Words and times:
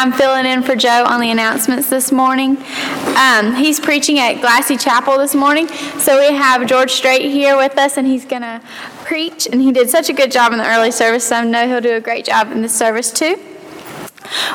I'm 0.00 0.12
filling 0.12 0.46
in 0.46 0.62
for 0.62 0.74
Joe 0.74 1.04
on 1.06 1.20
the 1.20 1.30
announcements 1.30 1.90
this 1.90 2.10
morning. 2.10 2.56
Um, 3.18 3.54
he's 3.54 3.78
preaching 3.78 4.18
at 4.18 4.40
Glassy 4.40 4.78
Chapel 4.78 5.18
this 5.18 5.34
morning, 5.34 5.68
so 5.98 6.18
we 6.18 6.34
have 6.34 6.66
George 6.66 6.90
Strait 6.90 7.20
here 7.20 7.54
with 7.54 7.76
us, 7.76 7.98
and 7.98 8.06
he's 8.06 8.24
going 8.24 8.40
to 8.40 8.62
preach. 9.04 9.46
And 9.46 9.60
he 9.60 9.72
did 9.72 9.90
such 9.90 10.08
a 10.08 10.14
good 10.14 10.32
job 10.32 10.52
in 10.52 10.58
the 10.58 10.66
early 10.66 10.90
service, 10.90 11.28
so 11.28 11.36
I 11.36 11.44
know 11.44 11.68
he'll 11.68 11.82
do 11.82 11.96
a 11.96 12.00
great 12.00 12.24
job 12.24 12.50
in 12.50 12.62
this 12.62 12.74
service 12.74 13.12
too. 13.12 13.38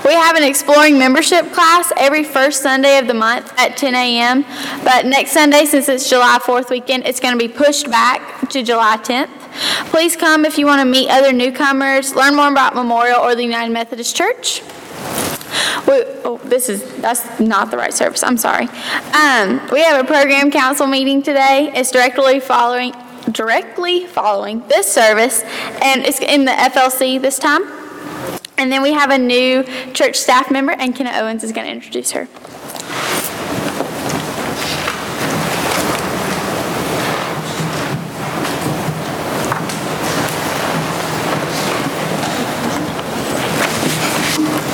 We 0.03 0.13
have 0.13 0.36
an 0.36 0.41
exploring 0.41 0.98
membership 0.98 1.52
class 1.52 1.94
every 1.95 2.23
first 2.23 2.64
Sunday 2.64 2.98
of 2.98 3.05
the 3.05 3.14
month 3.14 3.53
at 3.59 3.77
10 3.77 3.94
a.m. 3.94 4.45
But 4.84 5.05
next 5.05 5.34
Sunday, 5.34 5.66
since 5.66 5.88
it's 5.88 6.09
July 6.09 6.39
4th 6.41 6.72
weekend, 6.72 7.05
it's 7.05 7.20
going 7.20 7.38
to 7.38 7.48
be 7.48 7.53
pushed 7.53 7.91
back 7.91 8.50
to 8.50 8.64
July 8.64 8.98
10th. 8.98 9.30
Please 9.91 10.16
come 10.16 10.44
if 10.44 10.58
you 10.58 10.66
want 10.66 10.81
to 10.81 10.86
meet 10.86 11.08
other 11.12 11.31
newcomers, 11.31 12.16
learn 12.16 12.36
more 12.36 12.52
about 12.52 12.73
Memorial 12.73 13.20
or 13.20 13.36
the 13.36 13.44
United 13.44 13.72
Methodist 13.72 14.16
Church. 14.16 14.64
We, 15.88 16.03
oh, 16.23 16.39
this 16.44 16.69
is 16.69 16.83
that's 17.02 17.39
not 17.39 17.69
the 17.72 17.78
right 17.78 17.94
service. 17.94 18.23
I'm 18.23 18.38
sorry. 18.38 18.67
Um, 19.14 19.61
we 19.72 19.81
have 19.81 20.03
a 20.03 20.08
program 20.08 20.50
council 20.52 20.88
meeting 20.88 21.22
today. 21.22 21.72
It's 21.75 21.91
directly 21.91 22.39
following 22.39 22.94
directly 23.31 24.06
following 24.06 24.66
this 24.67 24.91
service, 24.91 25.44
and 25.81 26.03
it's 26.06 26.19
in 26.19 26.45
the 26.45 26.52
FLC 26.52 27.22
this 27.22 27.38
time. 27.38 27.63
And 28.58 28.72
then 28.72 28.81
we 28.81 28.94
have 28.94 29.11
a 29.11 29.17
new 29.17 29.63
church 29.94 30.16
staff 30.16 30.50
member, 30.50 30.72
and 30.72 30.95
Kenna 30.95 31.11
Owens 31.13 31.44
is 31.44 31.52
going 31.52 31.67
to 31.67 31.73
introduce 31.73 32.11
her. 32.11 32.28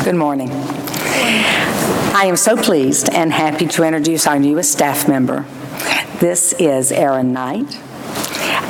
Good 0.04 0.16
morning. 0.16 0.50
I 2.22 2.26
am 2.26 2.38
so 2.38 2.56
pleased 2.56 3.10
and 3.10 3.34
happy 3.34 3.66
to 3.66 3.84
introduce 3.84 4.28
our 4.28 4.38
newest 4.38 4.72
staff 4.72 5.08
member. 5.08 5.44
This 6.20 6.54
is 6.54 6.92
Erin 6.92 7.34
Knight. 7.34 7.76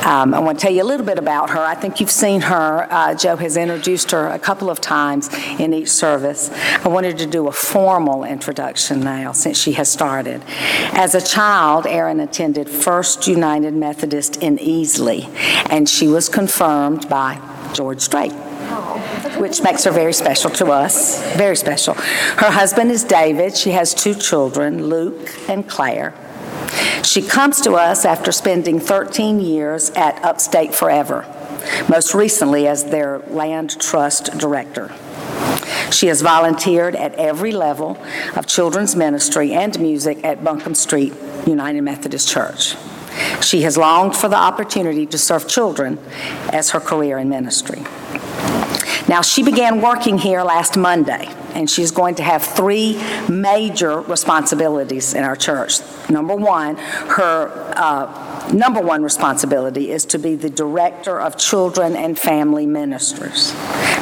Um, 0.06 0.32
I 0.32 0.38
want 0.38 0.58
to 0.58 0.62
tell 0.62 0.72
you 0.72 0.82
a 0.82 0.88
little 0.88 1.04
bit 1.04 1.18
about 1.18 1.50
her. 1.50 1.58
I 1.58 1.74
think 1.74 2.00
you've 2.00 2.10
seen 2.10 2.40
her. 2.40 2.86
Uh, 2.90 3.14
Joe 3.14 3.36
has 3.36 3.58
introduced 3.58 4.10
her 4.12 4.28
a 4.28 4.38
couple 4.38 4.70
of 4.70 4.80
times 4.80 5.28
in 5.58 5.74
each 5.74 5.90
service. 5.90 6.48
I 6.82 6.88
wanted 6.88 7.18
to 7.18 7.26
do 7.26 7.46
a 7.46 7.52
formal 7.52 8.24
introduction 8.24 9.00
now 9.00 9.32
since 9.32 9.58
she 9.58 9.72
has 9.72 9.92
started. 9.92 10.42
As 10.94 11.14
a 11.14 11.20
child, 11.20 11.86
Erin 11.86 12.20
attended 12.20 12.70
First 12.70 13.28
United 13.28 13.74
Methodist 13.74 14.42
in 14.42 14.56
Easley, 14.56 15.28
and 15.70 15.90
she 15.90 16.08
was 16.08 16.30
confirmed 16.30 17.06
by 17.10 17.38
George 17.74 18.00
Strait 18.00 18.32
which 19.38 19.62
makes 19.62 19.84
her 19.84 19.90
very 19.90 20.12
special 20.12 20.50
to 20.50 20.66
us. 20.66 21.22
Very 21.36 21.56
special. 21.56 21.94
Her 21.94 22.50
husband 22.50 22.90
is 22.90 23.04
David. 23.04 23.56
She 23.56 23.70
has 23.70 23.94
two 23.94 24.14
children, 24.14 24.86
Luke 24.86 25.34
and 25.48 25.68
Claire. 25.68 26.14
She 27.02 27.22
comes 27.22 27.60
to 27.62 27.74
us 27.74 28.04
after 28.04 28.32
spending 28.32 28.78
13 28.78 29.40
years 29.40 29.90
at 29.90 30.22
Upstate 30.24 30.74
Forever, 30.74 31.26
most 31.88 32.14
recently 32.14 32.66
as 32.66 32.84
their 32.84 33.18
land 33.28 33.80
trust 33.80 34.38
director. 34.38 34.94
She 35.90 36.06
has 36.06 36.22
volunteered 36.22 36.96
at 36.96 37.14
every 37.16 37.52
level 37.52 37.98
of 38.36 38.46
children's 38.46 38.96
ministry 38.96 39.52
and 39.52 39.78
music 39.78 40.24
at 40.24 40.42
Buncombe 40.42 40.74
Street 40.74 41.12
United 41.46 41.82
Methodist 41.82 42.28
Church. 42.28 42.76
She 43.42 43.62
has 43.62 43.76
longed 43.76 44.16
for 44.16 44.28
the 44.28 44.36
opportunity 44.36 45.04
to 45.06 45.18
serve 45.18 45.46
children 45.46 45.98
as 46.50 46.70
her 46.70 46.80
career 46.80 47.18
in 47.18 47.28
ministry. 47.28 47.84
Now, 49.12 49.20
she 49.20 49.42
began 49.42 49.82
working 49.82 50.16
here 50.16 50.42
last 50.42 50.78
Monday, 50.78 51.28
and 51.52 51.68
she's 51.68 51.90
going 51.90 52.14
to 52.14 52.22
have 52.22 52.42
three 52.42 52.98
major 53.28 54.00
responsibilities 54.00 55.12
in 55.12 55.22
our 55.22 55.36
church. 55.36 55.80
Number 56.08 56.34
one, 56.34 56.76
her 56.76 57.74
uh, 57.76 58.50
number 58.54 58.80
one 58.80 59.02
responsibility 59.02 59.90
is 59.90 60.06
to 60.06 60.18
be 60.18 60.34
the 60.34 60.48
director 60.48 61.20
of 61.20 61.36
children 61.36 61.94
and 61.94 62.18
family 62.18 62.64
ministers, 62.64 63.52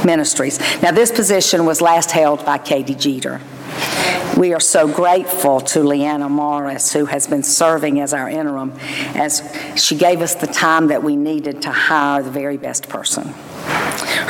ministries. 0.04 0.60
Now, 0.80 0.92
this 0.92 1.10
position 1.10 1.66
was 1.66 1.80
last 1.80 2.12
held 2.12 2.46
by 2.46 2.58
Katie 2.58 2.94
Jeter. 2.94 3.40
We 4.38 4.54
are 4.54 4.60
so 4.60 4.86
grateful 4.86 5.60
to 5.60 5.82
Leanna 5.82 6.28
Morris, 6.28 6.92
who 6.92 7.06
has 7.06 7.26
been 7.26 7.42
serving 7.42 7.98
as 7.98 8.14
our 8.14 8.30
interim, 8.30 8.74
as 9.16 9.42
she 9.74 9.96
gave 9.96 10.22
us 10.22 10.36
the 10.36 10.46
time 10.46 10.86
that 10.86 11.02
we 11.02 11.16
needed 11.16 11.62
to 11.62 11.72
hire 11.72 12.22
the 12.22 12.30
very 12.30 12.58
best 12.58 12.88
person. 12.88 13.34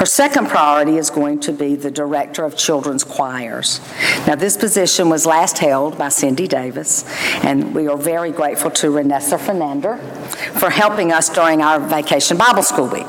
Her 0.00 0.06
second 0.06 0.48
priority 0.48 0.96
is 0.96 1.10
going 1.10 1.40
to 1.40 1.52
be 1.52 1.76
the 1.76 1.90
director 1.90 2.44
of 2.44 2.56
children's 2.56 3.04
choirs. 3.04 3.80
Now, 4.26 4.34
this 4.34 4.56
position 4.56 5.10
was 5.10 5.26
last 5.26 5.58
held 5.58 5.98
by 5.98 6.08
Cindy 6.08 6.48
Davis, 6.48 7.04
and 7.44 7.74
we 7.74 7.86
are 7.86 7.98
very 7.98 8.30
grateful 8.30 8.70
to 8.70 8.86
Renessa 8.86 9.38
Fernander 9.38 9.98
for 10.58 10.70
helping 10.70 11.12
us 11.12 11.28
during 11.28 11.60
our 11.60 11.78
vacation 11.78 12.38
Bible 12.38 12.62
School 12.62 12.88
week. 12.88 13.06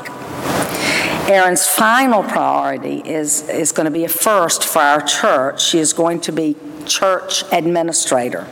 Erin's 1.28 1.66
final 1.66 2.22
priority 2.22 2.98
is, 2.98 3.48
is 3.48 3.72
going 3.72 3.84
to 3.86 3.90
be 3.90 4.04
a 4.04 4.08
first 4.08 4.64
for 4.64 4.80
our 4.80 5.00
church. 5.00 5.62
She 5.62 5.78
is 5.78 5.92
going 5.92 6.20
to 6.22 6.32
be 6.32 6.56
church 6.84 7.44
administrator. 7.52 8.46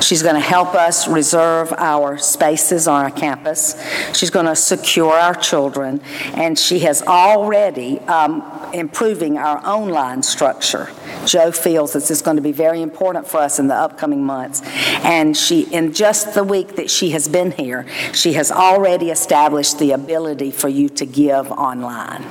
She's 0.00 0.22
going 0.22 0.34
to 0.34 0.40
help 0.40 0.74
us 0.74 1.06
reserve 1.08 1.72
our 1.76 2.18
spaces 2.18 2.88
on 2.88 3.04
our 3.04 3.10
campus. 3.10 3.80
She's 4.14 4.30
going 4.30 4.46
to 4.46 4.56
secure 4.56 5.12
our 5.12 5.34
children, 5.34 6.00
and 6.34 6.58
she 6.58 6.80
has 6.80 7.02
already 7.02 7.98
um, 8.00 8.42
improving 8.72 9.38
our 9.38 9.64
online 9.66 10.22
structure. 10.22 10.88
Joe 11.26 11.52
feels 11.52 11.92
this 11.92 12.10
is 12.10 12.22
going 12.22 12.36
to 12.36 12.42
be 12.42 12.52
very 12.52 12.82
important 12.82 13.26
for 13.26 13.38
us 13.38 13.58
in 13.58 13.68
the 13.68 13.74
upcoming 13.74 14.24
months. 14.24 14.62
And 15.04 15.36
she, 15.36 15.62
in 15.62 15.92
just 15.92 16.34
the 16.34 16.44
week 16.44 16.76
that 16.76 16.90
she 16.90 17.10
has 17.10 17.28
been 17.28 17.52
here, 17.52 17.86
she 18.12 18.32
has 18.34 18.50
already 18.50 19.10
established 19.10 19.78
the 19.78 19.92
ability 19.92 20.50
for 20.50 20.68
you 20.68 20.88
to 20.90 21.06
give 21.06 21.50
online. 21.52 22.24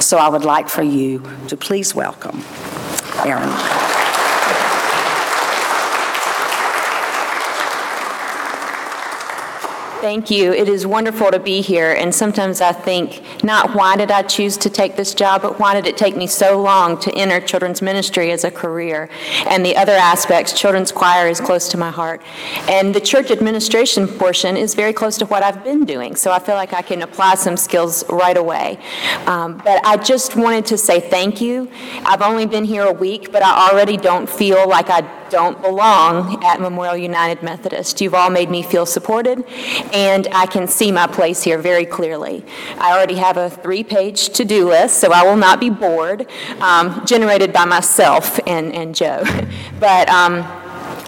So 0.00 0.18
I 0.18 0.28
would 0.28 0.44
like 0.44 0.68
for 0.68 0.82
you 0.82 1.22
to 1.48 1.56
please 1.56 1.94
welcome 1.94 2.42
Erin. 3.24 3.91
Thank 10.02 10.32
you. 10.32 10.52
It 10.52 10.68
is 10.68 10.84
wonderful 10.84 11.30
to 11.30 11.38
be 11.38 11.60
here. 11.60 11.92
And 11.92 12.12
sometimes 12.12 12.60
I 12.60 12.72
think, 12.72 13.22
not 13.44 13.76
why 13.76 13.94
did 13.94 14.10
I 14.10 14.22
choose 14.22 14.56
to 14.56 14.68
take 14.68 14.96
this 14.96 15.14
job, 15.14 15.42
but 15.42 15.60
why 15.60 15.74
did 15.74 15.86
it 15.86 15.96
take 15.96 16.16
me 16.16 16.26
so 16.26 16.60
long 16.60 16.98
to 17.02 17.14
enter 17.14 17.40
children's 17.40 17.80
ministry 17.80 18.32
as 18.32 18.42
a 18.42 18.50
career? 18.50 19.08
And 19.46 19.64
the 19.64 19.76
other 19.76 19.92
aspects, 19.92 20.58
children's 20.58 20.90
choir 20.90 21.28
is 21.28 21.38
close 21.38 21.68
to 21.68 21.76
my 21.76 21.92
heart. 21.92 22.20
And 22.68 22.92
the 22.92 23.00
church 23.00 23.30
administration 23.30 24.08
portion 24.08 24.56
is 24.56 24.74
very 24.74 24.92
close 24.92 25.16
to 25.18 25.26
what 25.26 25.44
I've 25.44 25.62
been 25.62 25.84
doing. 25.84 26.16
So 26.16 26.32
I 26.32 26.40
feel 26.40 26.56
like 26.56 26.72
I 26.72 26.82
can 26.82 27.02
apply 27.02 27.36
some 27.36 27.56
skills 27.56 28.02
right 28.10 28.36
away. 28.36 28.80
Um, 29.26 29.58
but 29.58 29.86
I 29.86 29.98
just 29.98 30.34
wanted 30.34 30.66
to 30.66 30.78
say 30.78 30.98
thank 30.98 31.40
you. 31.40 31.70
I've 32.04 32.22
only 32.22 32.46
been 32.46 32.64
here 32.64 32.82
a 32.82 32.92
week, 32.92 33.30
but 33.30 33.44
I 33.44 33.70
already 33.70 33.98
don't 33.98 34.28
feel 34.28 34.68
like 34.68 34.90
I 34.90 35.21
don't 35.32 35.62
belong 35.62 36.44
at 36.44 36.60
Memorial 36.60 36.94
United 36.94 37.42
Methodist. 37.42 38.02
You've 38.02 38.12
all 38.12 38.28
made 38.28 38.50
me 38.50 38.62
feel 38.62 38.84
supported, 38.84 39.42
and 39.94 40.28
I 40.30 40.44
can 40.44 40.68
see 40.68 40.92
my 40.92 41.06
place 41.06 41.42
here 41.42 41.56
very 41.56 41.86
clearly. 41.86 42.44
I 42.76 42.92
already 42.92 43.14
have 43.14 43.38
a 43.38 43.48
three 43.48 43.82
page 43.82 44.28
to 44.34 44.44
do 44.44 44.68
list, 44.68 44.98
so 44.98 45.10
I 45.10 45.22
will 45.22 45.36
not 45.36 45.58
be 45.58 45.70
bored, 45.70 46.26
um, 46.60 47.02
generated 47.06 47.50
by 47.50 47.64
myself 47.64 48.38
and, 48.46 48.74
and 48.74 48.94
Joe. 48.94 49.24
but 49.80 50.06
um, 50.10 50.42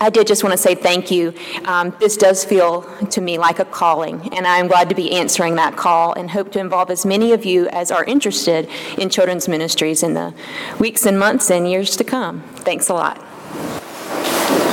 I 0.00 0.08
did 0.08 0.26
just 0.26 0.42
want 0.42 0.54
to 0.54 0.58
say 0.58 0.74
thank 0.74 1.10
you. 1.10 1.34
Um, 1.66 1.94
this 2.00 2.16
does 2.16 2.46
feel 2.46 2.80
to 3.10 3.20
me 3.20 3.36
like 3.36 3.58
a 3.58 3.66
calling, 3.66 4.32
and 4.34 4.46
I'm 4.46 4.68
glad 4.68 4.88
to 4.88 4.94
be 4.94 5.12
answering 5.12 5.56
that 5.56 5.76
call 5.76 6.14
and 6.14 6.30
hope 6.30 6.50
to 6.52 6.60
involve 6.60 6.90
as 6.90 7.04
many 7.04 7.32
of 7.32 7.44
you 7.44 7.68
as 7.68 7.90
are 7.90 8.04
interested 8.06 8.70
in 8.96 9.10
children's 9.10 9.48
ministries 9.48 10.02
in 10.02 10.14
the 10.14 10.32
weeks 10.80 11.04
and 11.04 11.18
months 11.18 11.50
and 11.50 11.70
years 11.70 11.94
to 11.98 12.04
come. 12.04 12.40
Thanks 12.56 12.88
a 12.88 12.94
lot. 12.94 13.22
Thank 14.24 14.58
you. 14.58 14.63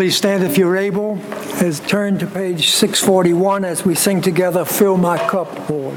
Please 0.00 0.16
stand 0.16 0.42
if 0.42 0.56
you're 0.56 0.78
able. 0.78 1.18
As 1.62 1.78
turn 1.78 2.18
to 2.20 2.26
page 2.26 2.70
641 2.70 3.66
as 3.66 3.84
we 3.84 3.94
sing 3.94 4.22
together, 4.22 4.64
Fill 4.64 4.96
My 4.96 5.18
Cup, 5.18 5.68
Lord. 5.68 5.94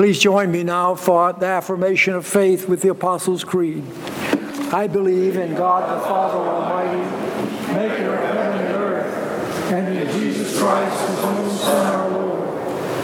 Please 0.00 0.18
join 0.18 0.50
me 0.50 0.64
now 0.64 0.94
for 0.94 1.34
the 1.34 1.44
affirmation 1.44 2.14
of 2.14 2.24
faith 2.26 2.66
with 2.66 2.80
the 2.80 2.88
Apostles' 2.88 3.44
Creed. 3.44 3.84
I 4.72 4.86
believe 4.86 5.36
in 5.36 5.54
God 5.54 5.94
the 5.94 6.02
Father 6.06 6.38
Almighty, 6.38 7.04
maker 7.74 8.14
of 8.14 8.24
heaven 8.24 8.64
and 8.64 8.76
earth, 8.76 9.70
and 9.70 9.98
in 9.98 10.10
Jesus 10.18 10.58
Christ, 10.58 11.06
his 11.06 11.18
only 11.18 11.50
Son, 11.50 11.86
our 11.86 12.08
Lord, 12.08 12.48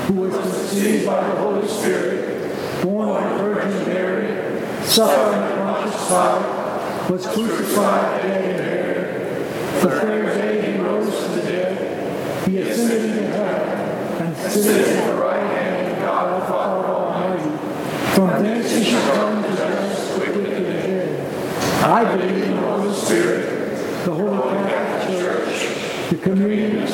who 0.07 0.15
was 0.23 0.39
conceived 0.39 1.05
by 1.05 1.21
the 1.29 1.37
Holy 1.37 1.69
Spirit, 1.69 2.83
born 2.83 3.11
of 3.11 3.31
the 3.31 3.45
Virgin 3.45 3.89
Mary, 3.89 4.87
suffered 4.87 5.35
under 5.35 5.55
Pontius 5.55 6.09
Pilate, 6.09 7.11
was 7.11 7.27
crucified, 7.27 8.23
dead, 8.23 8.43
and 8.43 8.59
buried. 8.59 9.83
The 9.83 10.01
third 10.01 10.27
day 10.39 10.73
he 10.73 10.79
rose 10.79 11.15
from 11.27 11.35
the 11.35 11.43
dead. 11.43 12.49
He 12.49 12.57
ascended 12.57 13.05
into 13.05 13.37
heaven 13.37 14.25
and 14.25 14.51
sitteth 14.51 14.97
at 14.97 15.15
the 15.15 15.21
right 15.21 15.43
hand 15.43 15.93
of 15.93 15.99
God 15.99 16.41
the 16.41 16.47
Father 16.47 16.87
Almighty. 16.87 17.51
From 18.15 18.43
thence 18.43 18.71
he 18.71 18.83
shall 18.85 19.15
come 19.15 19.43
to 19.43 19.49
judge 19.51 20.19
the 20.19 20.33
quick 20.33 20.47
and 20.57 20.65
the 20.65 20.73
dead. 20.73 21.85
I 21.85 22.17
believe 22.17 22.45
in 22.45 22.51
the 22.53 22.63
Holy 22.63 22.95
Spirit, 22.95 23.45
the 24.07 24.15
Holy 24.15 24.39
Catholic 24.71 25.19
Church, 25.19 25.57
the 26.11 26.17
communion 26.19 26.87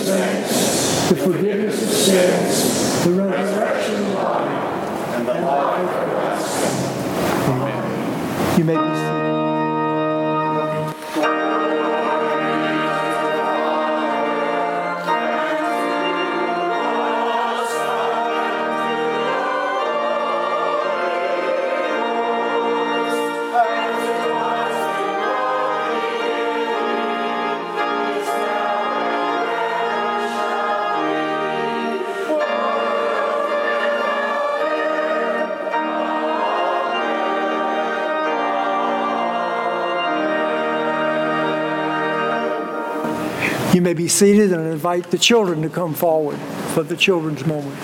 seated 44.12 44.52
and 44.52 44.66
invite 44.71 45.11
the 45.11 45.19
children 45.19 45.62
to 45.62 45.69
come 45.69 45.95
forward 45.95 46.38
for 46.75 46.83
the 46.83 46.97
children's 46.97 47.45
moment. 47.47 47.78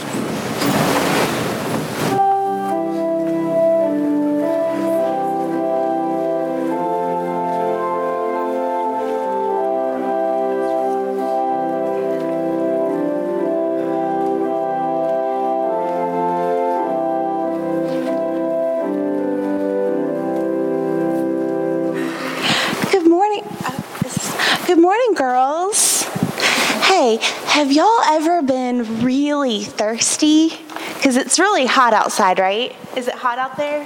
It's 31.38 31.40
really 31.40 31.66
hot 31.66 31.92
outside, 31.92 32.40
right? 32.40 32.74
Is 32.96 33.06
it 33.06 33.14
hot 33.14 33.38
out 33.38 33.56
there? 33.56 33.82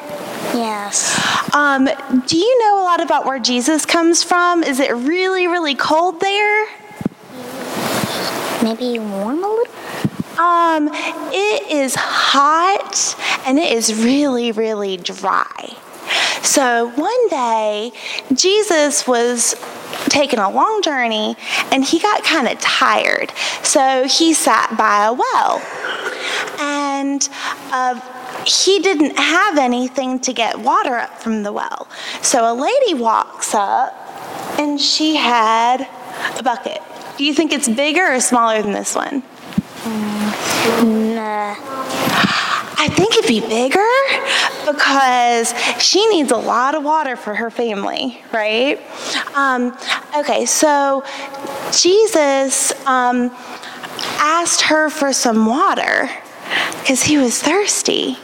Yes. 0.54 1.54
Um, 1.54 1.84
do 2.26 2.38
you 2.38 2.58
know 2.60 2.80
a 2.80 2.84
lot 2.84 3.02
about 3.02 3.26
where 3.26 3.38
Jesus 3.38 3.84
comes 3.84 4.22
from? 4.22 4.62
Is 4.62 4.80
it 4.80 4.90
really, 4.94 5.46
really 5.46 5.74
cold 5.74 6.18
there? 6.20 6.66
Maybe 8.62 8.98
warm 8.98 9.44
a 9.44 9.48
little? 9.48 9.74
Um, 10.38 10.88
it 11.30 11.70
is 11.70 11.94
hot 11.94 13.16
and 13.46 13.58
it 13.58 13.70
is 13.70 14.02
really, 14.02 14.50
really 14.52 14.96
dry. 14.96 15.76
So 16.42 16.88
one 16.94 17.28
day, 17.28 17.92
Jesus 18.32 19.06
was 19.06 19.54
taking 20.08 20.38
a 20.38 20.50
long 20.50 20.80
journey 20.82 21.36
and 21.70 21.84
he 21.84 21.98
got 21.98 22.24
kind 22.24 22.48
of 22.48 22.58
tired. 22.60 23.30
So 23.62 24.06
he 24.08 24.32
sat 24.32 24.74
by 24.78 25.04
a 25.04 25.12
well. 25.12 25.60
And 26.58 27.28
uh, 27.72 28.00
he 28.44 28.78
didn't 28.80 29.16
have 29.16 29.58
anything 29.58 30.20
to 30.20 30.32
get 30.32 30.58
water 30.58 30.96
up 30.96 31.20
from 31.22 31.42
the 31.42 31.52
well. 31.52 31.88
So 32.22 32.50
a 32.50 32.54
lady 32.54 32.94
walks 32.94 33.54
up 33.54 33.94
and 34.58 34.80
she 34.80 35.16
had 35.16 35.88
a 36.38 36.42
bucket. 36.42 36.80
Do 37.16 37.24
you 37.24 37.34
think 37.34 37.52
it's 37.52 37.68
bigger 37.68 38.14
or 38.14 38.20
smaller 38.20 38.62
than 38.62 38.72
this 38.72 38.94
one? 38.94 39.22
Nah. 40.84 41.56
I 42.84 42.88
think 42.88 43.16
it'd 43.16 43.28
be 43.28 43.40
bigger 43.40 43.78
because 44.66 45.54
she 45.80 46.04
needs 46.08 46.32
a 46.32 46.36
lot 46.36 46.74
of 46.74 46.82
water 46.82 47.14
for 47.14 47.32
her 47.32 47.48
family, 47.48 48.20
right? 48.32 48.80
Um, 49.36 49.76
okay, 50.16 50.46
so 50.46 51.04
Jesus 51.70 52.72
um, 52.86 53.30
asked 54.22 54.62
her 54.62 54.88
for 54.88 55.12
some 55.12 55.46
water 55.46 56.08
because 56.80 57.02
he 57.02 57.18
was 57.18 57.42
thirsty. 57.42 58.16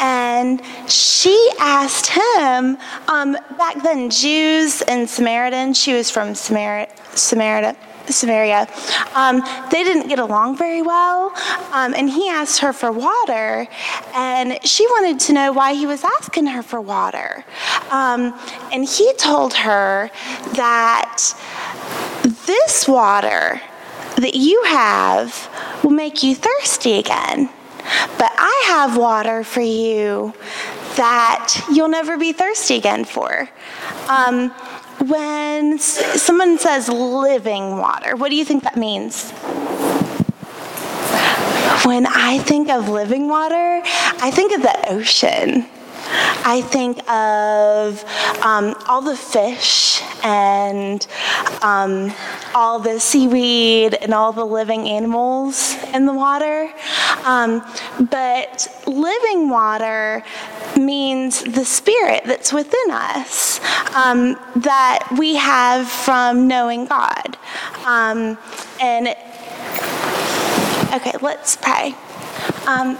And 0.00 0.62
she 0.86 1.50
asked 1.58 2.06
him, 2.06 2.78
um, 3.08 3.36
back 3.58 3.82
then, 3.82 4.10
Jews 4.10 4.82
and 4.82 5.08
Samaritans, 5.08 5.78
she 5.78 5.92
was 5.92 6.10
from 6.10 6.34
Samar- 6.34 6.88
Samaria. 7.14 7.76
Samaria, 8.08 8.66
um, 9.14 9.40
they 9.70 9.84
didn't 9.84 10.08
get 10.08 10.18
along 10.18 10.56
very 10.56 10.82
well, 10.82 11.32
um, 11.70 11.94
and 11.94 12.10
he 12.10 12.28
asked 12.28 12.58
her 12.58 12.72
for 12.72 12.90
water, 12.90 13.68
and 14.14 14.58
she 14.66 14.84
wanted 14.86 15.20
to 15.20 15.32
know 15.32 15.52
why 15.52 15.74
he 15.74 15.86
was 15.86 16.02
asking 16.18 16.46
her 16.46 16.62
for 16.62 16.80
water. 16.80 17.44
Um, 17.90 18.36
and 18.72 18.84
he 18.84 19.12
told 19.14 19.54
her 19.54 20.10
that 20.54 21.18
this 22.46 22.88
water 22.88 23.60
that 24.20 24.34
you 24.34 24.62
have 24.64 25.48
will 25.82 25.90
make 25.90 26.22
you 26.22 26.34
thirsty 26.34 26.94
again. 26.98 27.48
But 28.18 28.30
I 28.36 28.64
have 28.68 28.96
water 28.96 29.42
for 29.42 29.60
you 29.62 30.34
that 30.96 31.64
you'll 31.72 31.88
never 31.88 32.18
be 32.18 32.32
thirsty 32.32 32.76
again 32.76 33.04
for. 33.04 33.48
Um, 34.08 34.50
when 35.06 35.74
s- 35.74 36.20
someone 36.22 36.58
says 36.58 36.88
living 36.88 37.78
water, 37.78 38.16
what 38.16 38.28
do 38.30 38.36
you 38.36 38.44
think 38.44 38.64
that 38.64 38.76
means? 38.76 39.30
When 41.86 42.06
I 42.06 42.38
think 42.44 42.68
of 42.68 42.88
living 42.88 43.28
water, 43.28 43.80
I 44.20 44.30
think 44.30 44.52
of 44.52 44.62
the 44.62 44.90
ocean. 44.90 45.66
I 46.42 46.62
think 46.62 46.98
of 47.08 48.04
um, 48.42 48.74
all 48.88 49.02
the 49.02 49.16
fish 49.16 50.02
and 50.24 51.06
um, 51.62 52.12
all 52.54 52.78
the 52.78 52.98
seaweed 52.98 53.94
and 53.94 54.12
all 54.12 54.32
the 54.32 54.44
living 54.44 54.88
animals 54.88 55.76
in 55.94 56.06
the 56.06 56.12
water. 56.12 56.72
Um, 57.24 57.62
but 58.10 58.68
living 58.86 59.50
water 59.50 60.22
means 60.76 61.42
the 61.42 61.64
spirit 61.64 62.24
that's 62.24 62.52
within 62.52 62.90
us 62.90 63.60
um, 63.94 64.38
that 64.56 65.06
we 65.18 65.36
have 65.36 65.88
from 65.88 66.48
knowing 66.48 66.86
God. 66.86 67.36
Um, 67.84 68.38
and 68.80 69.08
okay, 70.94 71.12
let's 71.20 71.56
pray. 71.56 71.94
Um, 72.70 72.96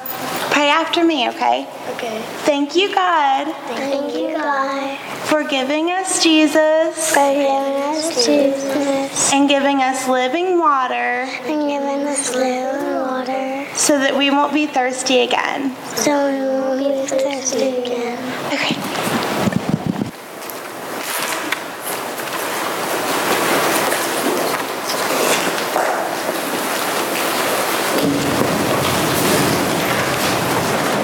pray 0.50 0.68
after 0.68 1.04
me, 1.04 1.28
okay? 1.28 1.64
Okay. 1.94 2.20
Thank 2.42 2.74
you, 2.74 2.92
God, 2.92 3.46
Thank 3.68 4.12
you, 4.16 4.36
God, 4.36 4.98
for 5.28 5.44
giving 5.44 5.92
us 5.92 6.20
Jesus 6.20 7.10
for 7.14 7.32
giving 7.32 7.46
us 7.46 8.26
Jesus 8.26 9.32
and 9.32 9.48
giving 9.48 9.80
us 9.80 10.08
living 10.08 10.58
water 10.58 11.28
and 11.46 11.68
giving 11.70 12.02
us 12.08 12.34
living 12.34 12.94
water 12.96 13.68
so 13.76 13.96
that 14.00 14.16
we 14.18 14.28
won't 14.32 14.52
be 14.52 14.66
thirsty 14.66 15.20
again. 15.20 15.76
so 15.94 16.10
we 16.10 16.40
won't 16.42 16.78
be 16.80 17.06
thirsty 17.06 17.68
again. 17.78 18.18
Okay. 18.52 18.89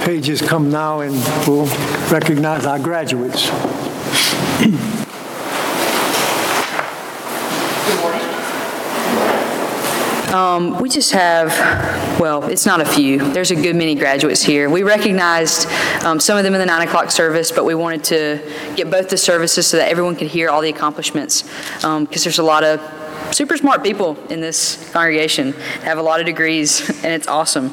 Pages 0.07 0.41
come 0.41 0.71
now 0.71 1.01
and 1.01 1.13
we'll 1.49 1.67
recognize 2.13 2.65
our 2.65 2.79
graduates. 2.79 3.51
Um, 10.33 10.81
we 10.81 10.89
just 10.89 11.11
have, 11.11 11.49
well, 12.21 12.45
it's 12.45 12.65
not 12.65 12.81
a 12.81 12.85
few. 12.85 13.19
There's 13.33 13.51
a 13.51 13.57
good 13.57 13.75
many 13.75 13.97
graduates 13.97 14.43
here. 14.43 14.71
We 14.71 14.85
recognized 14.85 15.67
um, 16.05 16.21
some 16.21 16.39
of 16.39 16.45
them 16.45 16.55
in 16.55 16.61
the 16.61 16.67
9 16.67 16.87
o'clock 16.87 17.11
service, 17.11 17.51
but 17.51 17.65
we 17.65 17.75
wanted 17.75 18.05
to 18.05 18.75
get 18.77 18.89
both 18.89 19.09
the 19.09 19.17
services 19.17 19.67
so 19.67 19.77
that 19.79 19.89
everyone 19.89 20.15
could 20.15 20.29
hear 20.29 20.51
all 20.51 20.61
the 20.61 20.71
accomplishments, 20.71 21.43
because 21.81 22.23
there's 22.23 22.39
a 22.39 22.45
lot 22.45 22.63
of 22.63 22.81
super 23.37 23.59
smart 23.59 23.85
people 23.85 24.16
in 24.31 24.40
this 24.40 24.90
congregation, 24.93 25.52
have 25.83 25.99
a 25.99 26.02
lot 26.02 26.21
of 26.21 26.25
degrees, 26.25 26.88
and 27.05 27.12
it's 27.12 27.28
awesome. 27.28 27.71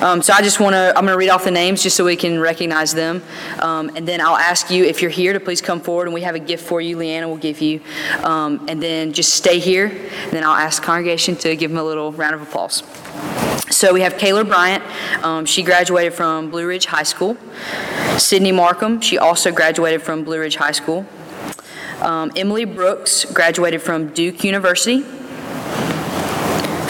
Um, 0.00 0.20
so 0.20 0.32
I 0.32 0.42
just 0.42 0.58
want 0.58 0.74
to, 0.74 0.88
I'm 0.88 1.04
going 1.04 1.14
to 1.14 1.16
read 1.16 1.28
off 1.28 1.44
the 1.44 1.52
names 1.52 1.84
just 1.84 1.96
so 1.96 2.04
we 2.04 2.16
can 2.16 2.40
recognize 2.40 2.92
them, 2.92 3.22
um, 3.60 3.92
and 3.94 4.08
then 4.08 4.20
I'll 4.20 4.34
ask 4.34 4.72
you, 4.72 4.84
if 4.84 5.00
you're 5.00 5.12
here, 5.12 5.32
to 5.32 5.38
please 5.38 5.60
come 5.60 5.80
forward, 5.80 6.08
and 6.08 6.14
we 6.14 6.22
have 6.22 6.34
a 6.34 6.40
gift 6.40 6.66
for 6.66 6.80
you, 6.80 6.96
Leanna 6.96 7.28
will 7.28 7.36
give 7.36 7.60
you, 7.60 7.80
um, 8.24 8.66
and 8.68 8.82
then 8.82 9.12
just 9.12 9.36
stay 9.36 9.60
here, 9.60 9.86
and 9.86 10.32
then 10.32 10.42
I'll 10.42 10.56
ask 10.56 10.82
the 10.82 10.86
congregation 10.86 11.36
to 11.36 11.54
give 11.54 11.70
them 11.70 11.78
a 11.78 11.84
little 11.84 12.10
round 12.10 12.34
of 12.34 12.42
applause. 12.42 12.82
So 13.70 13.92
we 13.92 14.00
have 14.00 14.14
Kayla 14.14 14.48
Bryant. 14.48 14.82
Um, 15.24 15.46
she 15.46 15.62
graduated 15.62 16.14
from 16.14 16.50
Blue 16.50 16.66
Ridge 16.66 16.86
High 16.86 17.02
School. 17.04 17.36
Sydney 18.18 18.52
Markham. 18.52 19.00
She 19.00 19.18
also 19.18 19.50
graduated 19.50 20.02
from 20.02 20.22
Blue 20.22 20.38
Ridge 20.38 20.56
High 20.56 20.72
School. 20.72 21.06
Um, 22.04 22.30
Emily 22.36 22.66
Brooks 22.66 23.24
graduated 23.24 23.80
from 23.80 24.08
Duke 24.08 24.44
University. 24.44 25.00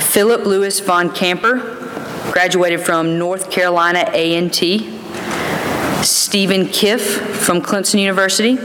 Philip 0.01 0.45
Lewis 0.45 0.81
von 0.81 1.15
Camper 1.15 1.59
graduated 2.33 2.81
from 2.81 3.17
North 3.17 3.49
Carolina 3.49 4.11
A&T. 4.13 4.91
Stephen 6.03 6.67
Kiff 6.67 7.01
from 7.01 7.63
Clemson 7.63 8.01
University. 8.01 8.59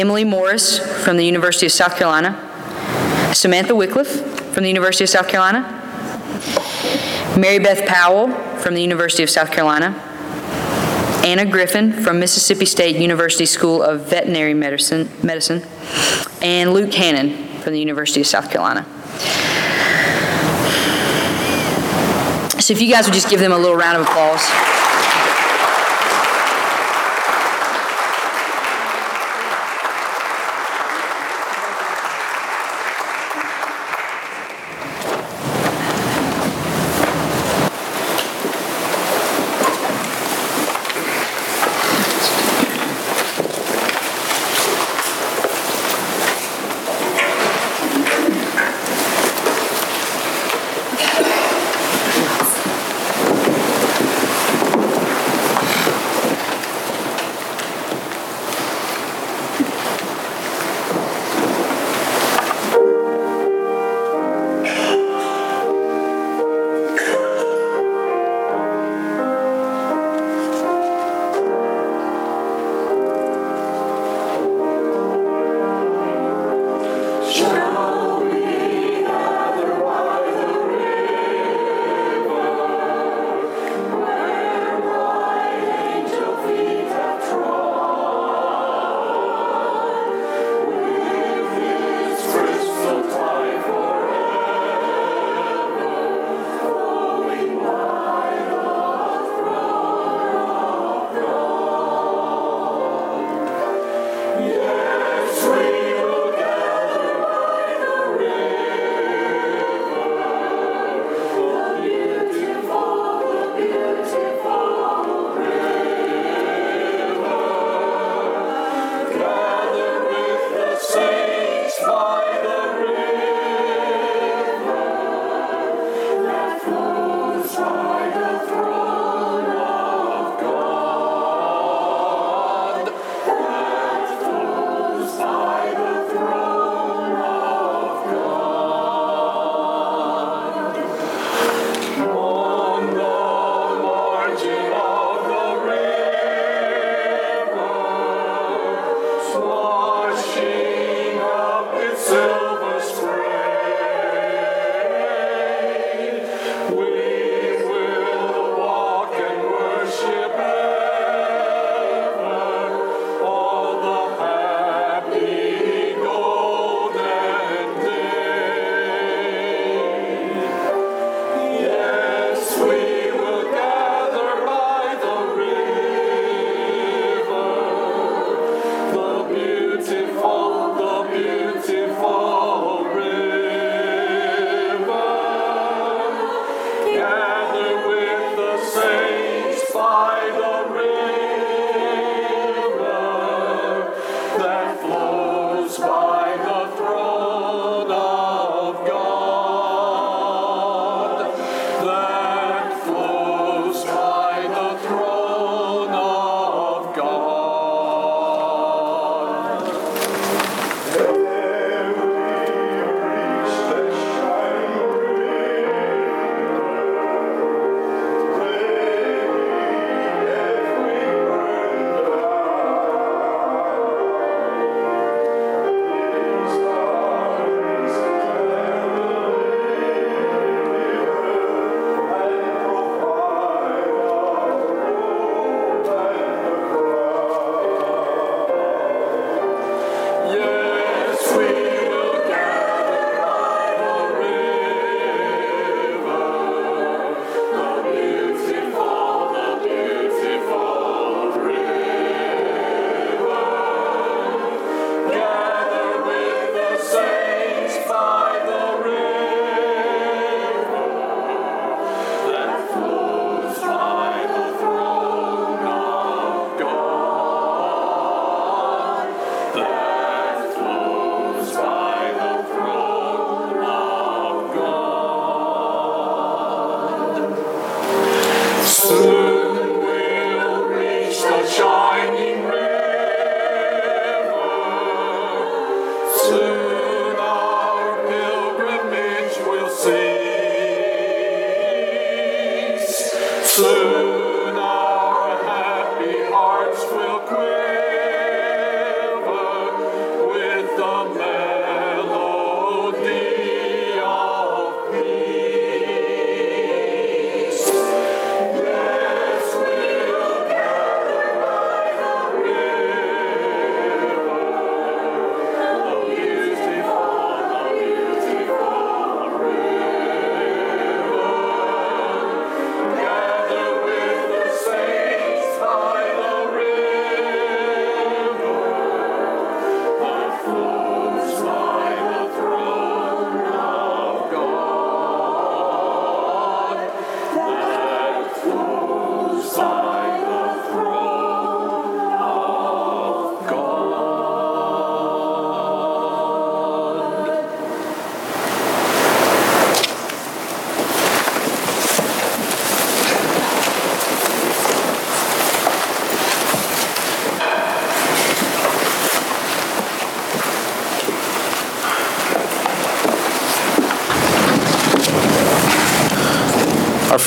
Emily 0.00 0.24
Morris 0.24 0.80
from 1.04 1.16
the 1.16 1.24
University 1.24 1.66
of 1.66 1.72
South 1.72 1.96
Carolina. 1.96 2.32
Samantha 3.32 3.76
Wycliffe 3.76 4.20
from 4.52 4.64
the 4.64 4.68
University 4.68 5.04
of 5.04 5.10
South 5.10 5.28
Carolina. 5.28 5.60
Mary 7.38 7.60
Beth 7.60 7.86
Powell 7.86 8.32
from 8.58 8.74
the 8.74 8.82
University 8.82 9.22
of 9.22 9.30
South 9.30 9.52
Carolina. 9.52 10.11
Anna 11.24 11.44
Griffin 11.44 11.92
from 11.92 12.18
Mississippi 12.18 12.66
State 12.66 12.96
University 12.96 13.46
School 13.46 13.80
of 13.80 14.08
Veterinary 14.08 14.54
Medicine, 14.54 15.08
Medicine, 15.22 15.62
and 16.42 16.72
Luke 16.72 16.92
Hannon 16.92 17.60
from 17.60 17.72
the 17.72 17.78
University 17.78 18.20
of 18.20 18.26
South 18.26 18.50
Carolina. 18.50 18.84
So 22.60 22.72
if 22.72 22.80
you 22.82 22.90
guys 22.90 23.06
would 23.06 23.14
just 23.14 23.30
give 23.30 23.38
them 23.38 23.52
a 23.52 23.58
little 23.58 23.76
round 23.76 23.98
of 23.98 24.06
applause. 24.06 24.42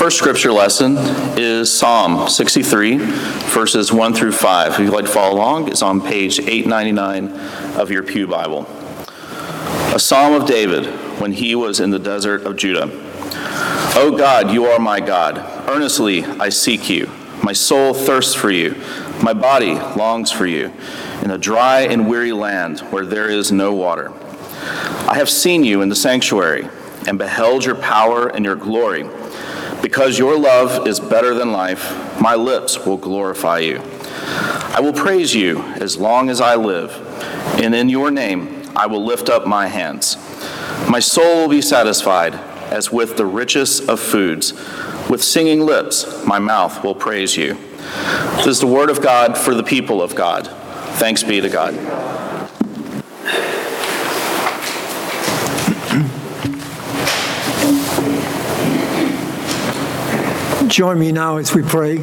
First 0.06 0.20
scripture 0.20 0.52
lesson 0.52 0.98
is 1.36 1.74
Psalm 1.74 2.30
63, 2.30 2.98
verses 3.00 3.92
1 3.92 4.14
through 4.14 4.34
5. 4.34 4.74
If 4.74 4.80
you'd 4.80 4.94
like 4.94 5.06
to 5.06 5.12
follow 5.12 5.34
along, 5.34 5.68
it's 5.68 5.82
on 5.82 6.00
page 6.00 6.38
899 6.40 7.36
of 7.76 7.90
your 7.90 8.04
Pew 8.04 8.28
Bible. 8.28 8.68
A 9.96 10.00
psalm 10.00 10.40
of 10.40 10.48
David 10.48 10.86
when 11.20 11.32
he 11.32 11.56
was 11.56 11.80
in 11.80 11.90
the 11.90 11.98
desert 11.98 12.44
of 12.44 12.56
Judah. 12.56 12.88
O 13.96 14.14
God, 14.16 14.52
you 14.52 14.66
are 14.66 14.78
my 14.78 15.00
God. 15.00 15.40
Earnestly 15.68 16.24
I 16.24 16.50
seek 16.50 16.88
you. 16.88 17.10
My 17.44 17.54
soul 17.54 17.96
thirsts 17.96 18.36
for 18.36 18.52
you. 18.52 18.76
My 19.24 19.34
body 19.34 19.74
longs 19.74 20.32
for 20.32 20.46
you 20.46 20.72
in 21.24 21.32
a 21.32 21.38
dry 21.40 21.80
and 21.80 22.08
weary 22.08 22.32
land 22.32 22.82
where 22.92 23.08
there 23.08 23.32
is 23.32 23.52
no 23.52 23.74
water. 23.74 24.14
I 25.10 25.16
have 25.16 25.32
seen 25.32 25.64
you 25.64 25.82
in 25.82 25.90
the 25.90 25.96
sanctuary 25.96 26.70
and 27.08 27.18
beheld 27.18 27.66
your 27.66 27.76
power 27.76 28.28
and 28.28 28.46
your 28.46 28.56
glory. 28.56 29.10
Because 29.86 30.18
your 30.18 30.36
love 30.36 30.88
is 30.88 31.00
better 31.00 31.36
than 31.36 31.52
life, 31.52 32.20
my 32.20 32.34
lips 32.34 32.88
will 32.88 32.98
glorify 32.98 33.60
you. 33.60 33.84
I 34.74 34.80
will 34.82 34.94
praise 34.94 35.36
you 35.36 35.62
as 35.76 35.96
long 35.96 36.32
as 36.32 36.42
I 36.42 36.56
live, 36.56 36.92
and 37.62 37.76
in 37.76 37.88
your 37.88 38.10
name 38.10 38.64
I 38.76 38.88
will 38.88 39.06
lift 39.06 39.30
up 39.30 39.46
my 39.46 39.68
hands. 39.68 40.18
My 40.90 41.00
soul 41.00 41.44
will 41.44 41.50
be 41.50 41.62
satisfied 41.62 42.34
as 42.74 42.92
with 42.92 43.16
the 43.16 43.28
richest 43.28 43.88
of 43.88 44.00
foods. 44.00 44.54
With 45.08 45.24
singing 45.24 45.60
lips, 45.60 46.26
my 46.26 46.40
mouth 46.40 46.84
will 46.84 46.96
praise 46.96 47.38
you. 47.38 47.54
This 48.38 48.48
is 48.48 48.60
the 48.62 48.66
word 48.66 48.90
of 48.90 49.04
God 49.04 49.38
for 49.38 49.54
the 49.54 49.62
people 49.62 50.02
of 50.02 50.16
God. 50.16 50.48
Thanks 50.98 51.22
be 51.22 51.42
to 51.42 51.50
God. 51.50 51.76
Join 60.76 61.00
me 61.00 61.14
now 61.14 61.38
as 61.38 61.56
we 61.56 61.64
pray. 61.64 62.00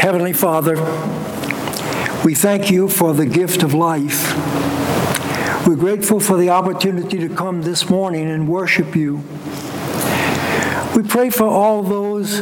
Heavenly 0.00 0.32
Father, 0.32 0.76
we 2.24 2.34
thank 2.34 2.70
you 2.70 2.88
for 2.88 3.12
the 3.12 3.26
gift 3.26 3.62
of 3.62 3.74
life. 3.74 4.34
We're 5.66 5.76
grateful 5.76 6.20
for 6.20 6.38
the 6.38 6.48
opportunity 6.48 7.18
to 7.18 7.28
come 7.28 7.60
this 7.60 7.90
morning 7.90 8.30
and 8.30 8.48
worship 8.48 8.96
you. 8.96 9.16
We 10.96 11.02
pray 11.06 11.28
for 11.28 11.44
all 11.44 11.82
those 11.82 12.38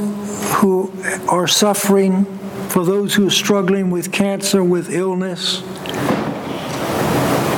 who 0.59 0.93
are 1.29 1.49
suffering, 1.49 2.27
for 2.69 2.85
those 2.85 3.17
who 3.17 3.27
are 3.27 3.31
struggling 3.31 3.91
with 3.91 4.13
cancer, 4.13 4.63
with 4.63 4.89
illness. 4.89 5.63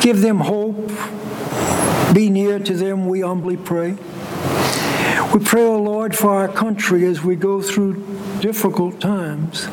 Give 0.00 0.22
them 0.22 0.40
hope. 0.40 0.85
Be 2.16 2.30
near 2.30 2.58
to 2.58 2.72
them, 2.72 3.08
we 3.08 3.20
humbly 3.20 3.58
pray. 3.58 3.90
We 5.34 5.44
pray, 5.44 5.64
O 5.64 5.76
Lord, 5.76 6.16
for 6.16 6.30
our 6.30 6.48
country 6.48 7.04
as 7.04 7.22
we 7.22 7.36
go 7.36 7.60
through 7.60 8.02
difficult 8.40 9.02
times. 9.02 9.68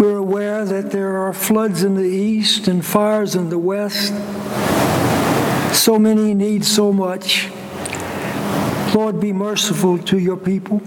We're 0.00 0.16
aware 0.16 0.64
that 0.64 0.90
there 0.90 1.18
are 1.18 1.32
floods 1.32 1.84
in 1.84 1.94
the 1.94 2.08
east 2.08 2.66
and 2.66 2.84
fires 2.84 3.36
in 3.36 3.50
the 3.50 3.58
west. 3.58 4.14
So 5.72 5.96
many 5.96 6.34
need 6.34 6.64
so 6.64 6.92
much. 6.92 7.50
Lord, 8.92 9.20
be 9.20 9.32
merciful 9.32 9.98
to 9.98 10.18
your 10.18 10.36
people. 10.36 10.82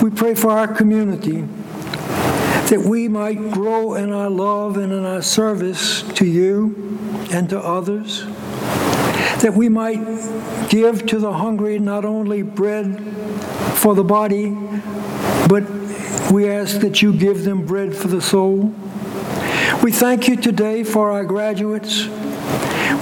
We 0.00 0.08
pray 0.08 0.34
for 0.34 0.52
our 0.52 0.68
community 0.68 1.42
that 1.42 2.80
we 2.80 3.08
might 3.08 3.50
grow 3.50 3.92
in 3.92 4.10
our 4.10 4.30
love 4.30 4.78
and 4.78 4.90
in 4.90 5.04
our 5.04 5.20
service 5.20 6.00
to 6.14 6.24
you 6.24 6.98
and 7.30 7.50
to 7.50 7.60
others, 7.60 8.24
that 9.44 9.52
we 9.52 9.68
might 9.68 10.00
give 10.70 11.04
to 11.04 11.18
the 11.18 11.34
hungry 11.34 11.78
not 11.78 12.02
only 12.02 12.40
bread 12.40 12.98
for 13.74 13.94
the 13.94 14.02
body, 14.02 14.56
but 15.50 15.62
we 16.32 16.48
ask 16.48 16.80
that 16.80 17.02
you 17.02 17.12
give 17.12 17.44
them 17.44 17.66
bread 17.66 17.94
for 17.94 18.08
the 18.08 18.22
soul. 18.22 18.74
We 19.82 19.92
thank 19.92 20.28
you 20.28 20.36
today 20.36 20.82
for 20.82 21.10
our 21.10 21.26
graduates. 21.26 22.06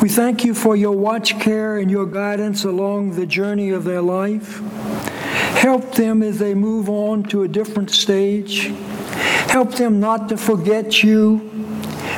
We 0.03 0.09
thank 0.09 0.45
you 0.45 0.53
for 0.53 0.75
your 0.75 0.97
watch 0.97 1.39
care 1.39 1.79
and 1.79 1.89
your 1.89 2.07
guidance 2.07 2.65
along 2.65 3.13
the 3.13 3.25
journey 3.25 3.71
of 3.71 3.85
their 3.85 4.03
life. 4.03 4.59
Help 5.55 5.95
them 5.95 6.25
as 6.25 6.41
they 6.41 6.55
move 6.55 6.91
on 6.91 7.23
to 7.29 7.45
a 7.45 7.49
different 7.49 7.93
stage. 7.93 8.73
Help 9.47 9.77
them 9.77 10.01
not 10.01 10.29
to 10.31 10.37
forget 10.37 11.05
you. 11.05 11.49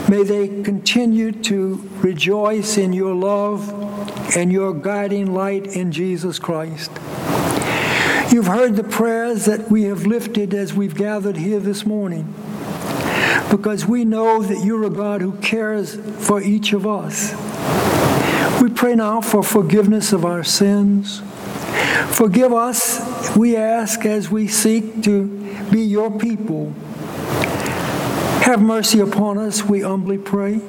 May 0.08 0.22
they 0.22 0.62
continue 0.62 1.30
to 1.42 1.74
rejoice 2.00 2.78
in 2.78 2.94
your 2.94 3.14
love 3.14 3.93
and 4.36 4.52
your 4.52 4.74
guiding 4.74 5.32
light 5.32 5.66
in 5.66 5.92
Jesus 5.92 6.38
Christ. 6.38 6.90
You've 8.32 8.46
heard 8.46 8.76
the 8.76 8.84
prayers 8.84 9.44
that 9.44 9.70
we 9.70 9.84
have 9.84 10.06
lifted 10.06 10.54
as 10.54 10.74
we've 10.74 10.94
gathered 10.94 11.36
here 11.36 11.60
this 11.60 11.86
morning 11.86 12.34
because 13.50 13.86
we 13.86 14.04
know 14.04 14.42
that 14.42 14.64
you're 14.64 14.84
a 14.84 14.90
God 14.90 15.20
who 15.20 15.32
cares 15.38 15.94
for 16.26 16.42
each 16.42 16.72
of 16.72 16.86
us. 16.86 17.32
We 18.60 18.70
pray 18.70 18.96
now 18.96 19.20
for 19.20 19.42
forgiveness 19.42 20.12
of 20.12 20.24
our 20.24 20.42
sins. 20.42 21.20
Forgive 22.16 22.52
us, 22.52 23.36
we 23.36 23.56
ask, 23.56 24.04
as 24.04 24.30
we 24.30 24.48
seek 24.48 25.02
to 25.04 25.26
be 25.70 25.82
your 25.82 26.18
people. 26.18 26.72
Have 28.42 28.60
mercy 28.60 29.00
upon 29.00 29.38
us, 29.38 29.62
we 29.64 29.80
humbly 29.80 30.18
pray. 30.18 30.60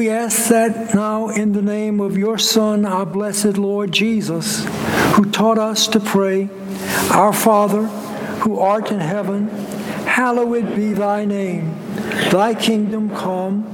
We 0.00 0.08
ask 0.08 0.48
that 0.48 0.94
now 0.94 1.28
in 1.28 1.52
the 1.52 1.60
name 1.60 2.00
of 2.00 2.16
your 2.16 2.38
Son, 2.38 2.86
our 2.86 3.04
blessed 3.04 3.58
Lord 3.58 3.92
Jesus, 3.92 4.64
who 5.12 5.30
taught 5.30 5.58
us 5.58 5.86
to 5.88 6.00
pray, 6.00 6.48
Our 7.10 7.34
Father, 7.34 7.84
who 8.40 8.58
art 8.58 8.90
in 8.90 9.00
heaven, 9.00 9.48
hallowed 10.06 10.74
be 10.74 10.94
thy 10.94 11.26
name. 11.26 11.74
Thy 12.30 12.54
kingdom 12.54 13.14
come, 13.14 13.64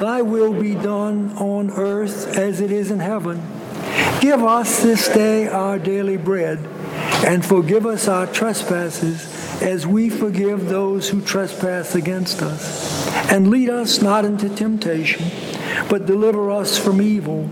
thy 0.00 0.20
will 0.20 0.52
be 0.52 0.74
done 0.74 1.30
on 1.38 1.70
earth 1.70 2.36
as 2.36 2.60
it 2.60 2.72
is 2.72 2.90
in 2.90 2.98
heaven. 2.98 3.40
Give 4.20 4.42
us 4.42 4.82
this 4.82 5.08
day 5.08 5.46
our 5.46 5.78
daily 5.78 6.16
bread, 6.16 6.58
and 7.24 7.46
forgive 7.46 7.86
us 7.86 8.08
our 8.08 8.26
trespasses 8.26 9.62
as 9.62 9.86
we 9.86 10.10
forgive 10.10 10.68
those 10.68 11.08
who 11.10 11.20
trespass 11.20 11.94
against 11.94 12.42
us. 12.42 13.06
And 13.30 13.48
lead 13.48 13.70
us 13.70 14.02
not 14.02 14.24
into 14.24 14.48
temptation, 14.48 15.30
but 15.88 16.06
deliver 16.06 16.50
us 16.50 16.78
from 16.78 17.00
evil. 17.00 17.48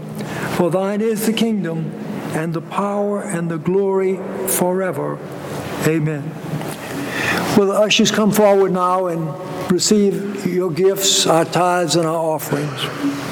For 0.57 0.71
thine 0.71 1.01
is 1.01 1.27
the 1.27 1.33
kingdom, 1.33 1.93
and 2.35 2.53
the 2.53 2.61
power, 2.61 3.23
and 3.23 3.51
the 3.51 3.59
glory 3.59 4.17
forever. 4.49 5.19
Amen. 5.87 6.23
Will 7.57 7.69
the 7.69 7.79
ushers 7.79 8.11
come 8.11 8.33
forward 8.33 8.73
now 8.73 9.07
and 9.07 9.71
receive 9.71 10.47
your 10.47 10.71
gifts, 10.71 11.27
our 11.27 11.45
tithes, 11.45 11.97
and 11.97 12.07
our 12.07 12.15
offerings? 12.15 13.26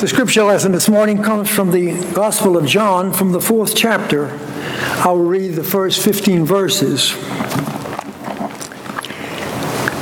The 0.00 0.06
scripture 0.06 0.44
lesson 0.44 0.70
this 0.70 0.88
morning 0.88 1.24
comes 1.24 1.50
from 1.50 1.72
the 1.72 1.90
Gospel 2.12 2.56
of 2.56 2.64
John, 2.66 3.12
from 3.12 3.32
the 3.32 3.40
fourth 3.40 3.74
chapter. 3.74 4.28
I 5.04 5.08
will 5.08 5.24
read 5.24 5.56
the 5.56 5.64
first 5.64 6.00
15 6.04 6.44
verses. 6.44 7.16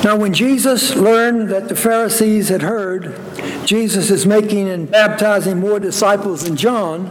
Now, 0.04 0.16
when 0.16 0.34
Jesus 0.34 0.94
learned 0.94 1.48
that 1.48 1.70
the 1.70 1.74
Pharisees 1.74 2.50
had 2.50 2.60
heard 2.60 3.18
Jesus 3.64 4.10
is 4.10 4.26
making 4.26 4.68
and 4.68 4.90
baptizing 4.90 5.60
more 5.60 5.80
disciples 5.80 6.44
than 6.44 6.56
John, 6.56 7.06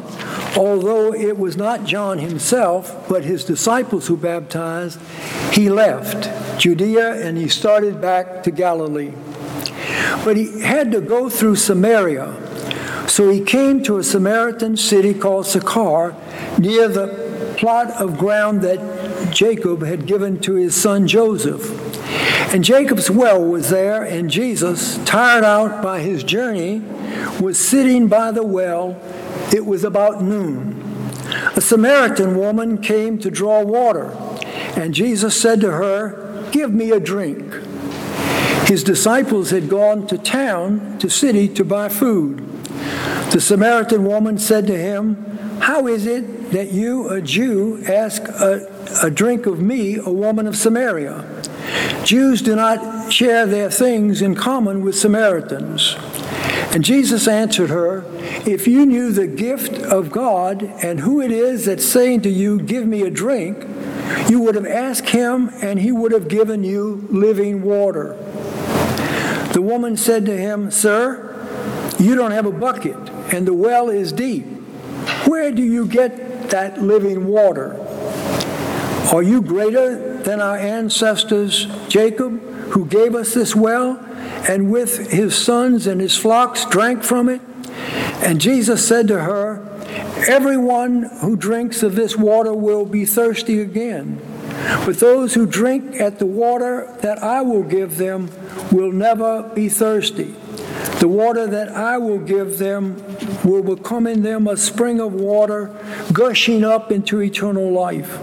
although 0.56 1.12
it 1.12 1.40
was 1.40 1.58
not 1.58 1.86
John 1.86 2.20
himself, 2.20 3.10
but 3.10 3.24
his 3.24 3.44
disciples 3.44 4.06
who 4.06 4.16
baptized, 4.16 5.02
he 5.52 5.72
left 5.72 6.30
Judea 6.60 7.14
and 7.26 7.36
he 7.36 7.50
started 7.50 8.00
back 8.00 8.44
to 8.44 8.52
Galilee. 8.52 9.12
But 10.24 10.38
he 10.38 10.62
had 10.62 10.92
to 10.92 11.02
go 11.02 11.32
through 11.32 11.56
Samaria. 11.56 12.45
So 13.08 13.30
he 13.30 13.42
came 13.42 13.84
to 13.84 13.98
a 13.98 14.04
Samaritan 14.04 14.78
city 14.78 15.14
called 15.14 15.46
Sychar, 15.46 16.16
near 16.60 16.88
the 16.88 17.56
plot 17.58 17.92
of 18.02 18.18
ground 18.18 18.62
that 18.62 19.32
Jacob 19.32 19.84
had 19.84 20.06
given 20.06 20.40
to 20.42 20.56
his 20.56 20.76
son 20.76 21.08
Joseph. 21.08 21.82
And 22.54 22.64
Jacob's 22.64 23.10
well 23.10 23.44
was 23.44 23.70
there, 23.70 24.04
and 24.04 24.30
Jesus, 24.30 24.98
tired 25.06 25.44
out 25.44 25.82
by 25.82 26.02
his 26.02 26.24
journey, 26.24 26.80
was 27.40 27.58
sitting 27.58 28.08
by 28.08 28.32
the 28.32 28.44
well. 28.44 29.02
It 29.54 29.66
was 29.66 29.84
about 29.84 30.22
noon. 30.22 30.82
A 31.56 31.62
Samaritan 31.62 32.38
woman 32.38 32.82
came 32.82 33.18
to 33.20 33.32
draw 33.32 33.62
water, 33.62 34.16
and 34.76 34.94
Jesus 34.94 35.40
said 35.40 35.62
to 35.62 35.72
her, 35.72 36.48
Give 36.52 36.74
me 36.74 36.92
a 36.92 37.00
drink. 37.00 37.54
His 38.68 38.84
disciples 38.84 39.52
had 39.52 39.70
gone 39.70 40.08
to 40.08 40.18
town, 40.18 40.98
to 41.00 41.10
city, 41.10 41.48
to 41.50 41.64
buy 41.64 41.90
food. 41.90 42.55
The 43.32 43.42
Samaritan 43.42 44.06
woman 44.06 44.38
said 44.38 44.68
to 44.68 44.78
him, 44.78 45.16
How 45.60 45.88
is 45.88 46.06
it 46.06 46.52
that 46.52 46.72
you, 46.72 47.10
a 47.10 47.22
Jew, 47.22 47.84
ask 47.86 48.24
a, 48.24 48.66
a 49.04 49.12
drink 49.12 49.46
of 49.46 49.60
me, 49.60 49.96
a 49.96 50.12
woman 50.12 50.48
of 50.48 50.56
Samaria? 50.56 51.26
Jews 52.04 52.42
do 52.42 52.56
not 52.56 53.12
share 53.12 53.46
their 53.46 53.70
things 53.70 54.22
in 54.22 54.36
common 54.36 54.84
with 54.84 54.96
Samaritans. 54.96 55.96
And 56.76 56.84
Jesus 56.84 57.28
answered 57.28 57.70
her, 57.70 58.04
If 58.46 58.68
you 58.68 58.86
knew 58.86 59.12
the 59.12 59.28
gift 59.28 59.80
of 59.80 60.12
God 60.12 60.64
and 60.84 61.00
who 61.00 61.22
it 61.22 61.32
is 61.32 61.66
that's 61.66 61.86
saying 61.86 62.22
to 62.22 62.30
you, 62.30 62.62
Give 62.62 62.86
me 62.86 63.02
a 63.02 63.10
drink, 63.10 63.66
you 64.30 64.40
would 64.42 64.56
have 64.56 64.66
asked 64.66 65.10
him, 65.10 65.50
and 65.62 65.80
he 65.80 65.92
would 65.92 66.12
have 66.12 66.28
given 66.28 66.64
you 66.64 67.08
living 67.10 67.64
water. 67.64 68.16
The 69.54 69.62
woman 69.62 69.96
said 69.98 70.26
to 70.26 70.38
him, 70.38 70.70
Sir, 70.70 71.35
you 72.00 72.16
don't 72.16 72.32
have 72.32 72.46
a 72.46 72.52
bucket, 72.52 72.98
and 73.34 73.48
the 73.48 73.54
well 73.54 73.90
is 73.90 74.12
deep. 74.12 74.46
Where 75.26 75.52
do 75.52 75.64
you 75.64 75.86
get 75.86 76.50
that 76.50 76.82
living 76.82 77.28
water? 77.28 77.80
Are 79.14 79.24
you 79.24 79.42
greater 79.42 80.18
than 80.24 80.42
our 80.42 80.58
ancestors, 80.58 81.68
Jacob, 81.88 82.42
who 82.72 82.86
gave 82.86 83.16
us 83.16 83.34
this 83.34 83.56
well, 83.56 84.04
and 84.50 84.72
with 84.72 85.12
his 85.12 85.36
sons 85.36 85.88
and 85.88 86.02
his 86.02 86.18
flocks 86.18 86.66
drank 86.66 87.04
from 87.04 87.30
it? 87.30 87.42
And 88.24 88.42
Jesus 88.42 88.88
said 88.88 89.08
to 89.10 89.22
her, 89.22 89.72
Everyone 90.28 91.04
who 91.22 91.36
drinks 91.36 91.84
of 91.84 91.96
this 91.96 92.16
water 92.16 92.54
will 92.54 92.86
be 92.86 93.06
thirsty 93.06 93.60
again. 93.60 94.20
But 94.86 95.00
those 95.00 95.36
who 95.36 95.46
drink 95.46 96.00
at 96.00 96.18
the 96.18 96.26
water 96.26 96.92
that 97.02 97.22
I 97.22 97.42
will 97.42 97.64
give 97.64 97.98
them 97.98 98.32
will 98.72 98.92
never 98.92 99.44
be 99.44 99.70
thirsty. 99.70 100.36
The 101.06 101.10
water 101.10 101.46
that 101.46 101.70
I 101.70 102.00
will 102.00 102.18
give 102.18 102.58
them 102.58 102.96
will 103.44 103.62
become 103.62 104.08
in 104.08 104.24
them 104.24 104.48
a 104.48 104.58
spring 104.58 105.00
of 105.00 105.14
water 105.14 105.70
gushing 106.12 106.64
up 106.64 106.92
into 106.92 107.22
eternal 107.22 107.72
life. 107.72 108.20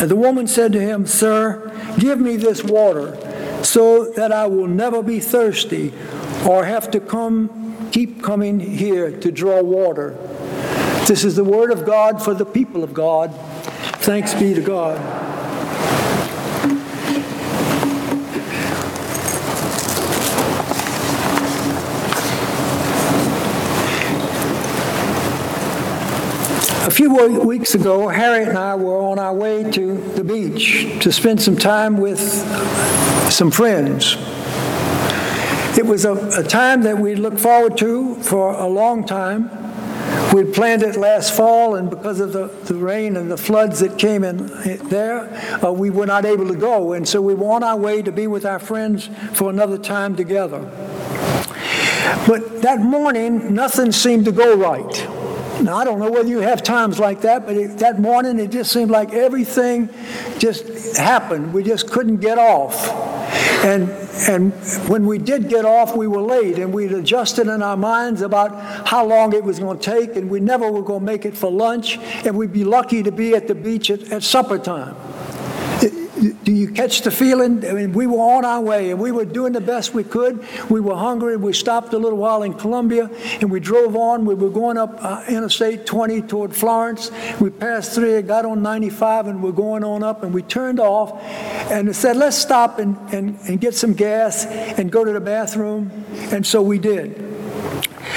And 0.00 0.10
the 0.10 0.16
woman 0.16 0.46
said 0.46 0.72
to 0.72 0.80
him, 0.80 1.06
Sir, 1.06 1.70
give 1.98 2.18
me 2.18 2.38
this 2.38 2.64
water 2.64 3.18
so 3.62 4.10
that 4.12 4.32
I 4.32 4.46
will 4.46 4.66
never 4.66 5.02
be 5.02 5.20
thirsty 5.20 5.92
or 6.48 6.64
have 6.64 6.90
to 6.92 7.00
come 7.00 7.90
keep 7.92 8.22
coming 8.22 8.60
here 8.60 9.10
to 9.20 9.30
draw 9.30 9.60
water. 9.62 10.12
This 11.06 11.22
is 11.22 11.36
the 11.36 11.44
word 11.44 11.70
of 11.70 11.84
God 11.84 12.24
for 12.24 12.32
the 12.32 12.46
people 12.46 12.82
of 12.82 12.94
God. 12.94 13.30
Thanks 14.00 14.32
be 14.32 14.54
to 14.54 14.62
God. 14.62 15.29
Weeks 27.10 27.74
ago, 27.74 28.08
Harriet 28.08 28.48
and 28.48 28.58
I 28.58 28.74
were 28.76 28.98
on 28.98 29.18
our 29.18 29.34
way 29.34 29.68
to 29.70 29.96
the 29.96 30.24
beach 30.24 31.02
to 31.02 31.12
spend 31.12 31.42
some 31.42 31.56
time 31.56 31.96
with 31.96 32.20
some 33.30 33.50
friends. 33.50 34.16
It 35.78 35.86
was 35.86 36.04
a, 36.04 36.14
a 36.38 36.42
time 36.42 36.82
that 36.82 36.98
we 36.98 37.14
looked 37.14 37.40
forward 37.40 37.76
to 37.78 38.14
for 38.16 38.52
a 38.52 38.66
long 38.66 39.04
time. 39.04 39.50
We'd 40.32 40.54
planned 40.54 40.82
it 40.82 40.96
last 40.96 41.34
fall, 41.34 41.74
and 41.74 41.90
because 41.90 42.20
of 42.20 42.32
the, 42.32 42.46
the 42.46 42.74
rain 42.74 43.16
and 43.16 43.30
the 43.30 43.36
floods 43.36 43.80
that 43.80 43.98
came 43.98 44.22
in 44.22 44.46
there, 44.88 45.28
uh, 45.64 45.72
we 45.72 45.90
were 45.90 46.06
not 46.06 46.24
able 46.24 46.46
to 46.48 46.54
go. 46.54 46.92
And 46.92 47.08
so 47.08 47.20
we 47.20 47.34
were 47.34 47.50
on 47.52 47.64
our 47.64 47.76
way 47.76 48.02
to 48.02 48.12
be 48.12 48.26
with 48.26 48.46
our 48.46 48.60
friends 48.60 49.08
for 49.32 49.50
another 49.50 49.78
time 49.78 50.14
together. 50.14 50.60
But 52.26 52.62
that 52.62 52.80
morning, 52.80 53.54
nothing 53.54 53.90
seemed 53.92 54.24
to 54.26 54.32
go 54.32 54.56
right. 54.56 55.19
I 55.68 55.84
don't 55.84 55.98
know 55.98 56.10
whether 56.10 56.28
you 56.28 56.38
have 56.38 56.62
times 56.62 56.98
like 56.98 57.22
that, 57.22 57.46
but 57.46 57.56
it, 57.56 57.78
that 57.78 57.98
morning 57.98 58.38
it 58.38 58.50
just 58.50 58.72
seemed 58.72 58.90
like 58.90 59.12
everything 59.12 59.88
just 60.38 60.96
happened. 60.96 61.52
We 61.52 61.62
just 61.62 61.90
couldn't 61.90 62.18
get 62.18 62.38
off. 62.38 62.88
And, 63.64 63.90
and 64.28 64.52
when 64.88 65.06
we 65.06 65.18
did 65.18 65.48
get 65.48 65.64
off, 65.64 65.94
we 65.94 66.06
were 66.06 66.22
late, 66.22 66.58
and 66.58 66.72
we'd 66.72 66.92
adjusted 66.92 67.46
in 67.46 67.62
our 67.62 67.76
minds 67.76 68.22
about 68.22 68.88
how 68.88 69.04
long 69.04 69.34
it 69.34 69.44
was 69.44 69.58
going 69.58 69.78
to 69.78 69.84
take, 69.84 70.16
and 70.16 70.30
we 70.30 70.40
never 70.40 70.70
were 70.70 70.82
going 70.82 71.00
to 71.00 71.06
make 71.06 71.26
it 71.26 71.36
for 71.36 71.50
lunch, 71.50 71.98
and 71.98 72.36
we'd 72.36 72.52
be 72.52 72.64
lucky 72.64 73.02
to 73.02 73.12
be 73.12 73.34
at 73.34 73.48
the 73.48 73.54
beach 73.54 73.90
at, 73.90 74.10
at 74.12 74.22
supper 74.22 74.58
time. 74.58 74.96
Do 76.20 76.52
you 76.52 76.70
catch 76.70 77.00
the 77.00 77.10
feeling? 77.10 77.64
I 77.66 77.72
mean, 77.72 77.92
we 77.92 78.06
were 78.06 78.18
on 78.18 78.44
our 78.44 78.60
way 78.60 78.90
and 78.90 79.00
we 79.00 79.10
were 79.10 79.24
doing 79.24 79.54
the 79.54 79.60
best 79.60 79.94
we 79.94 80.04
could. 80.04 80.44
We 80.68 80.80
were 80.80 80.96
hungry. 80.96 81.36
We 81.36 81.54
stopped 81.54 81.94
a 81.94 81.98
little 81.98 82.18
while 82.18 82.42
in 82.42 82.54
Columbia 82.54 83.10
and 83.40 83.50
we 83.50 83.58
drove 83.58 83.96
on. 83.96 84.26
We 84.26 84.34
were 84.34 84.50
going 84.50 84.76
up 84.76 85.02
uh, 85.02 85.24
Interstate 85.28 85.86
20 85.86 86.22
toward 86.22 86.54
Florence. 86.54 87.10
We 87.40 87.48
passed 87.48 87.94
through, 87.94 88.22
got 88.22 88.44
on 88.44 88.62
95, 88.62 89.28
and 89.28 89.42
we're 89.42 89.52
going 89.52 89.82
on 89.82 90.02
up. 90.02 90.22
And 90.22 90.34
we 90.34 90.42
turned 90.42 90.78
off 90.78 91.18
and 91.70 91.88
it 91.88 91.94
said, 91.94 92.16
let's 92.16 92.36
stop 92.36 92.78
and, 92.78 92.96
and, 93.14 93.38
and 93.48 93.60
get 93.60 93.74
some 93.74 93.94
gas 93.94 94.44
and 94.44 94.92
go 94.92 95.04
to 95.04 95.12
the 95.12 95.20
bathroom. 95.20 95.90
And 96.32 96.46
so 96.46 96.60
we 96.60 96.78
did. 96.78 97.29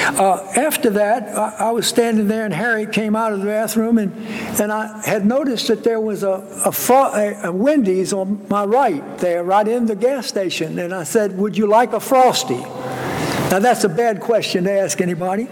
Uh, 0.05 0.43
after 0.57 0.89
that, 0.89 1.29
I, 1.37 1.67
I, 1.67 1.71
was 1.71 1.87
standing 1.87 2.27
there, 2.27 2.43
and 2.43 2.53
Harry 2.53 2.85
came 2.85 3.15
out 3.15 3.31
of 3.31 3.39
the 3.39 3.45
bathroom, 3.45 3.97
and, 3.97 4.13
and 4.59 4.71
I 4.71 5.01
had 5.05 5.25
noticed 5.25 5.69
that 5.69 5.83
there 5.83 5.99
was 5.99 6.23
a, 6.23 6.45
a, 6.65 6.73
a, 6.91 7.47
a 7.47 7.51
Wendy's 7.51 8.11
on 8.11 8.45
my 8.49 8.65
right 8.65 9.17
there, 9.19 9.43
right 9.43 9.67
in 9.67 9.85
the 9.85 9.95
gas 9.95 10.27
station. 10.27 10.77
And 10.77 10.93
I 10.93 11.03
said, 11.03 11.37
Would 11.37 11.57
you 11.57 11.67
like 11.67 11.93
a 11.93 11.99
Frosty? 11.99 12.57
Now, 12.57 13.59
that's 13.59 13.83
a 13.83 13.89
bad 13.89 14.19
question 14.19 14.65
to 14.65 14.71
ask 14.71 14.99
anybody. 14.99 15.47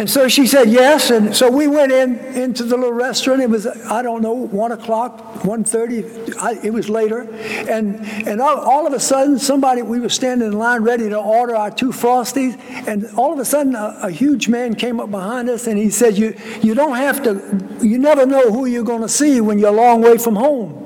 And 0.00 0.08
so 0.08 0.28
she 0.28 0.46
said 0.46 0.70
yes, 0.70 1.10
and 1.10 1.36
so 1.36 1.50
we 1.50 1.66
went 1.66 1.92
in 1.92 2.16
into 2.34 2.64
the 2.64 2.74
little 2.74 2.94
restaurant. 2.94 3.42
It 3.42 3.50
was 3.50 3.66
I 3.66 4.00
don't 4.00 4.22
know 4.22 4.32
one 4.32 4.72
o'clock, 4.72 5.44
one 5.44 5.62
thirty. 5.62 5.98
It 5.98 6.72
was 6.72 6.88
later, 6.88 7.28
and 7.68 8.00
and 8.26 8.40
all, 8.40 8.60
all, 8.60 8.86
of 8.86 8.94
a 8.94 8.98
sudden 8.98 9.38
somebody 9.38 9.82
we 9.82 10.00
were 10.00 10.08
standing 10.08 10.48
in 10.48 10.58
line 10.58 10.84
ready 10.84 11.10
to 11.10 11.18
order 11.18 11.54
our 11.54 11.70
two 11.70 11.90
frosties, 11.90 12.58
and 12.88 13.08
all 13.18 13.30
of 13.34 13.38
a 13.40 13.44
sudden 13.44 13.74
a, 13.74 13.98
a 14.04 14.10
huge 14.10 14.48
man 14.48 14.74
came 14.74 15.00
up 15.00 15.10
behind 15.10 15.50
us 15.50 15.66
and 15.66 15.78
he 15.78 15.90
said, 15.90 16.16
"You 16.16 16.34
you 16.62 16.74
don't 16.74 16.96
have 16.96 17.22
to. 17.24 17.86
You 17.86 17.98
never 17.98 18.24
know 18.24 18.50
who 18.50 18.64
you're 18.64 18.84
going 18.84 19.02
to 19.02 19.08
see 19.08 19.42
when 19.42 19.58
you're 19.58 19.68
a 19.68 19.72
long 19.72 20.00
way 20.00 20.16
from 20.16 20.36
home." 20.36 20.78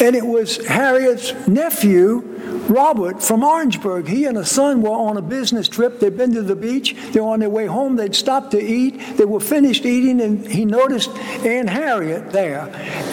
And 0.00 0.14
it 0.14 0.24
was 0.24 0.64
Harriet's 0.68 1.34
nephew 1.48 2.29
Robert 2.50 3.22
from 3.22 3.42
Orangeburg. 3.42 4.08
He 4.08 4.24
and 4.24 4.36
his 4.36 4.50
son 4.50 4.82
were 4.82 4.90
on 4.90 5.16
a 5.16 5.22
business 5.22 5.68
trip. 5.68 6.00
They'd 6.00 6.16
been 6.16 6.32
to 6.34 6.42
the 6.42 6.56
beach. 6.56 6.94
They 7.12 7.20
were 7.20 7.28
on 7.28 7.40
their 7.40 7.50
way 7.50 7.66
home. 7.66 7.96
They'd 7.96 8.14
stopped 8.14 8.52
to 8.52 8.60
eat. 8.60 9.16
They 9.16 9.24
were 9.24 9.40
finished 9.40 9.84
eating, 9.84 10.20
and 10.20 10.46
he 10.46 10.64
noticed 10.64 11.10
Aunt 11.44 11.68
Harriet 11.68 12.30
there. 12.30 12.68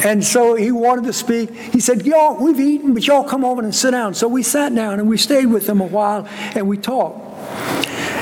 And 0.05 0.23
so 0.23 0.55
he 0.55 0.71
wanted 0.71 1.05
to 1.05 1.13
speak. 1.13 1.53
He 1.55 1.79
said, 1.79 2.05
Y'all, 2.05 2.41
we've 2.43 2.59
eaten, 2.59 2.93
but 2.93 3.05
y'all 3.07 3.23
come 3.23 3.43
over 3.43 3.61
and 3.61 3.73
sit 3.73 3.91
down. 3.91 4.13
So 4.13 4.27
we 4.27 4.43
sat 4.43 4.73
down 4.73 4.99
and 4.99 5.07
we 5.07 5.17
stayed 5.17 5.47
with 5.47 5.67
them 5.67 5.81
a 5.81 5.85
while 5.85 6.27
and 6.55 6.67
we 6.67 6.77
talked. 6.77 7.27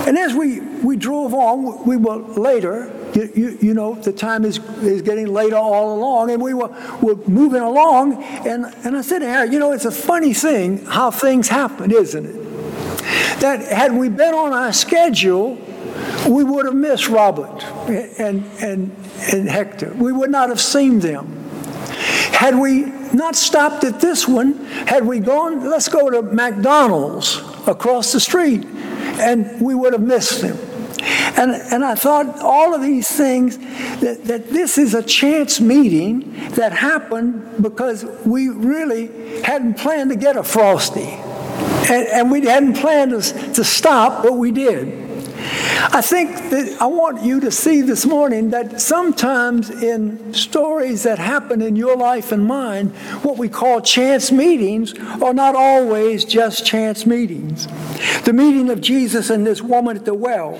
And 0.07 0.17
as 0.17 0.33
we, 0.33 0.59
we 0.59 0.97
drove 0.97 1.33
on, 1.33 1.83
we 1.85 1.97
were 1.97 2.17
later, 2.17 2.91
you, 3.15 3.31
you, 3.33 3.57
you, 3.61 3.73
know, 3.73 3.95
the 3.95 4.11
time 4.11 4.43
is, 4.43 4.59
is 4.81 5.01
getting 5.01 5.27
later 5.27 5.55
all 5.55 5.95
along, 5.97 6.31
and 6.31 6.41
we 6.41 6.53
were, 6.53 6.67
were 7.01 7.15
moving 7.27 7.61
along, 7.61 8.21
and, 8.23 8.65
and 8.83 8.97
I 8.97 9.01
said 9.01 9.19
to 9.19 9.25
Harry, 9.25 9.51
you 9.51 9.59
know, 9.59 9.71
it's 9.71 9.85
a 9.85 9.91
funny 9.91 10.33
thing 10.33 10.85
how 10.85 11.11
things 11.11 11.47
happen, 11.47 11.91
isn't 11.91 12.25
it? 12.25 12.35
That 13.39 13.61
had 13.71 13.93
we 13.93 14.09
been 14.09 14.33
on 14.33 14.51
our 14.51 14.73
schedule, 14.73 15.55
we 16.27 16.43
would 16.43 16.65
have 16.65 16.75
missed 16.75 17.07
Robert 17.07 17.63
and, 17.87 18.43
and, 18.61 18.95
and 19.31 19.49
Hector. 19.49 19.93
We 19.93 20.11
would 20.11 20.31
not 20.31 20.49
have 20.49 20.59
seen 20.59 20.99
them. 20.99 21.27
Had 22.33 22.59
we 22.59 22.81
not 23.13 23.35
stopped 23.35 23.85
at 23.85 24.01
this 24.01 24.27
one, 24.27 24.65
had 24.65 25.05
we 25.05 25.19
gone, 25.19 25.69
let's 25.69 25.87
go 25.87 26.09
to 26.09 26.21
McDonald's 26.21 27.41
across 27.65 28.11
the 28.11 28.19
street, 28.19 28.65
and 28.65 29.61
we 29.61 29.73
would 29.73 29.93
have 29.93 30.01
missed 30.01 30.41
him. 30.41 30.57
And, 31.37 31.51
and 31.51 31.85
I 31.85 31.95
thought 31.95 32.39
all 32.39 32.73
of 32.73 32.81
these 32.81 33.07
things, 33.07 33.57
that, 33.57 34.23
that 34.25 34.49
this 34.49 34.77
is 34.77 34.93
a 34.93 35.03
chance 35.03 35.61
meeting 35.61 36.33
that 36.51 36.71
happened 36.71 37.61
because 37.61 38.05
we 38.25 38.49
really 38.49 39.41
hadn't 39.41 39.77
planned 39.77 40.09
to 40.09 40.15
get 40.15 40.35
a 40.35 40.43
Frosty. 40.43 41.01
And, 41.01 42.07
and 42.07 42.31
we 42.31 42.41
hadn't 42.41 42.77
planned 42.77 43.11
to, 43.11 43.53
to 43.53 43.63
stop, 43.63 44.23
but 44.23 44.33
we 44.33 44.51
did. 44.51 45.04
I 45.91 46.01
think 46.01 46.35
that 46.49 46.77
I 46.81 46.87
want 46.87 47.23
you 47.23 47.39
to 47.41 47.51
see 47.51 47.81
this 47.81 48.05
morning 48.05 48.49
that 48.49 48.81
sometimes 48.81 49.69
in 49.69 50.33
stories 50.33 51.03
that 51.03 51.19
happen 51.19 51.61
in 51.61 51.75
your 51.75 51.95
life 51.95 52.31
and 52.31 52.45
mine, 52.45 52.89
what 53.21 53.37
we 53.37 53.49
call 53.49 53.81
chance 53.81 54.31
meetings 54.31 54.97
are 55.21 55.33
not 55.33 55.55
always 55.55 56.25
just 56.25 56.65
chance 56.65 57.05
meetings. 57.05 57.67
The 58.23 58.33
meeting 58.33 58.69
of 58.69 58.81
Jesus 58.81 59.29
and 59.29 59.45
this 59.45 59.61
woman 59.61 59.95
at 59.95 60.05
the 60.05 60.13
well, 60.13 60.59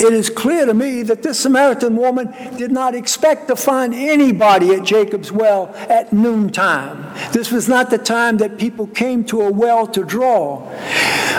it 0.00 0.12
is 0.12 0.30
clear 0.30 0.66
to 0.66 0.74
me 0.74 1.02
that 1.02 1.22
this 1.22 1.38
Samaritan 1.38 1.96
woman 1.96 2.34
did 2.56 2.72
not 2.72 2.94
expect 2.94 3.48
to 3.48 3.56
find 3.56 3.94
anybody 3.94 4.74
at 4.74 4.84
Jacob's 4.84 5.30
well 5.30 5.72
at 5.88 6.12
noontime. 6.12 7.14
This 7.32 7.52
was 7.52 7.68
not 7.68 7.90
the 7.90 7.98
time 7.98 8.38
that 8.38 8.58
people 8.58 8.88
came 8.88 9.24
to 9.26 9.42
a 9.42 9.52
well 9.52 9.86
to 9.88 10.04
draw. 10.04 10.68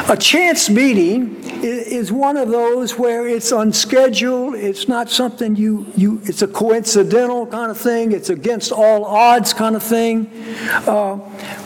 A 0.08 0.18
chance 0.18 0.70
meeting 0.70 1.42
is 1.64 2.12
one 2.12 2.38
of 2.38 2.50
those 2.50 2.85
where 2.94 3.28
it's 3.28 3.52
unscheduled, 3.52 4.56
it's 4.56 4.88
not 4.88 5.10
something 5.10 5.56
you, 5.56 5.86
you 5.96 6.22
it's 6.24 6.42
a 6.42 6.48
coincidental 6.48 7.48
kind 7.48 7.72
of 7.72 7.78
thing, 7.78 8.12
it's 8.12 8.30
against 8.30 8.72
all 8.72 9.06
odds 9.06 9.54
kind 9.54 9.76
of 9.76 9.84
thing. 9.84 10.30
Uh, 10.88 11.16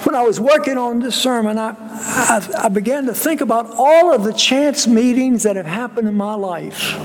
when 0.06 0.16
I 0.16 0.24
was 0.24 0.40
working 0.40 0.78
on 0.78 1.00
this 1.00 1.16
sermon, 1.16 1.58
I, 1.58 1.76
I, 1.80 2.66
I 2.66 2.70
began 2.70 3.06
to 3.06 3.14
think 3.14 3.42
about 3.42 3.68
all 3.76 4.14
of 4.14 4.24
the 4.24 4.34
chance 4.34 4.88
meetings 4.88 5.44
that 5.44 5.56
have 5.56 5.66
happened 5.66 6.08
in 6.08 6.16
my 6.16 6.36
life. 6.36 6.96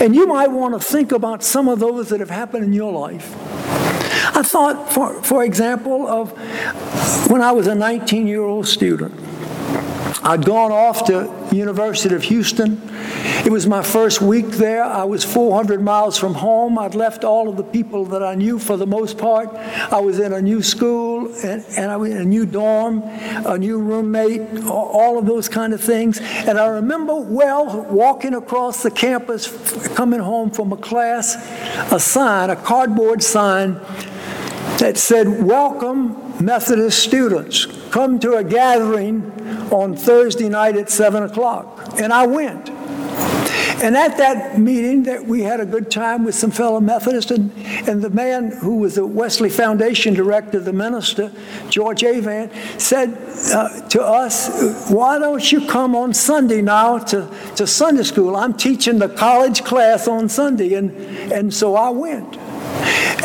And 0.00 0.14
you 0.14 0.26
might 0.26 0.50
want 0.50 0.74
to 0.74 0.80
think 0.80 1.12
about 1.12 1.42
some 1.42 1.68
of 1.68 1.78
those 1.78 2.08
that 2.08 2.20
have 2.20 2.30
happened 2.30 2.64
in 2.64 2.72
your 2.72 2.92
life. 2.92 3.34
I 4.36 4.42
thought, 4.42 4.92
for, 4.92 5.22
for 5.22 5.44
example, 5.44 6.06
of 6.06 6.32
when 7.30 7.42
I 7.42 7.52
was 7.52 7.66
a 7.66 7.74
19 7.74 8.26
year 8.26 8.42
old 8.42 8.66
student. 8.66 9.29
I'd 10.22 10.44
gone 10.44 10.72
off 10.72 11.04
to 11.06 11.32
University 11.52 12.14
of 12.14 12.22
Houston. 12.24 12.80
It 13.44 13.50
was 13.50 13.66
my 13.66 13.82
first 13.82 14.20
week 14.20 14.46
there. 14.46 14.84
I 14.84 15.04
was 15.04 15.24
400 15.24 15.80
miles 15.80 16.18
from 16.18 16.34
home. 16.34 16.78
I'd 16.78 16.94
left 16.94 17.24
all 17.24 17.48
of 17.48 17.56
the 17.56 17.62
people 17.62 18.04
that 18.06 18.22
I 18.22 18.34
knew 18.34 18.58
for 18.58 18.76
the 18.76 18.86
most 18.86 19.18
part. 19.18 19.48
I 19.48 20.00
was 20.00 20.18
in 20.18 20.32
a 20.32 20.42
new 20.42 20.62
school 20.62 21.32
and, 21.42 21.64
and 21.76 21.90
I 21.90 21.96
was 21.96 22.10
in 22.10 22.18
a 22.18 22.24
new 22.24 22.44
dorm, 22.44 23.02
a 23.04 23.56
new 23.56 23.78
roommate, 23.78 24.66
all 24.66 25.18
of 25.18 25.26
those 25.26 25.48
kind 25.48 25.72
of 25.72 25.80
things. 25.80 26.18
And 26.20 26.58
I 26.58 26.66
remember 26.66 27.16
well 27.16 27.86
walking 27.90 28.34
across 28.34 28.82
the 28.82 28.90
campus, 28.90 29.48
coming 29.94 30.20
home 30.20 30.50
from 30.50 30.72
a 30.72 30.76
class, 30.76 31.36
a 31.92 31.98
sign, 31.98 32.50
a 32.50 32.56
cardboard 32.56 33.22
sign 33.22 33.80
that 34.78 34.96
said, 34.96 35.42
Welcome, 35.42 36.44
Methodist 36.44 36.98
students. 36.98 37.66
Come 37.90 38.18
to 38.20 38.34
a 38.34 38.44
gathering 38.44 39.30
on 39.72 39.96
Thursday 39.96 40.48
night 40.48 40.76
at 40.76 40.90
7 40.90 41.22
o'clock. 41.22 41.94
And 42.00 42.12
I 42.12 42.26
went. 42.26 42.70
And 43.82 43.96
at 43.96 44.18
that 44.18 44.58
meeting, 44.58 45.04
that 45.04 45.24
we 45.24 45.40
had 45.40 45.58
a 45.58 45.64
good 45.64 45.90
time 45.90 46.24
with 46.24 46.34
some 46.34 46.50
fellow 46.50 46.80
Methodists, 46.80 47.30
and, 47.30 47.50
and 47.88 48.02
the 48.02 48.10
man 48.10 48.52
who 48.52 48.76
was 48.76 48.96
the 48.96 49.06
Wesley 49.06 49.48
Foundation 49.48 50.12
director, 50.12 50.60
the 50.60 50.72
minister, 50.72 51.32
George 51.70 52.02
Avant, 52.02 52.52
said 52.76 53.16
uh, 53.54 53.88
to 53.88 54.02
us, 54.02 54.90
Why 54.90 55.18
don't 55.18 55.50
you 55.50 55.66
come 55.66 55.96
on 55.96 56.12
Sunday 56.12 56.60
now 56.60 56.98
to, 56.98 57.30
to 57.56 57.66
Sunday 57.66 58.02
school? 58.02 58.36
I'm 58.36 58.52
teaching 58.52 58.98
the 58.98 59.08
college 59.08 59.64
class 59.64 60.06
on 60.06 60.28
Sunday. 60.28 60.74
And, 60.74 60.90
and 61.32 61.52
so 61.52 61.74
I 61.74 61.88
went. 61.88 62.36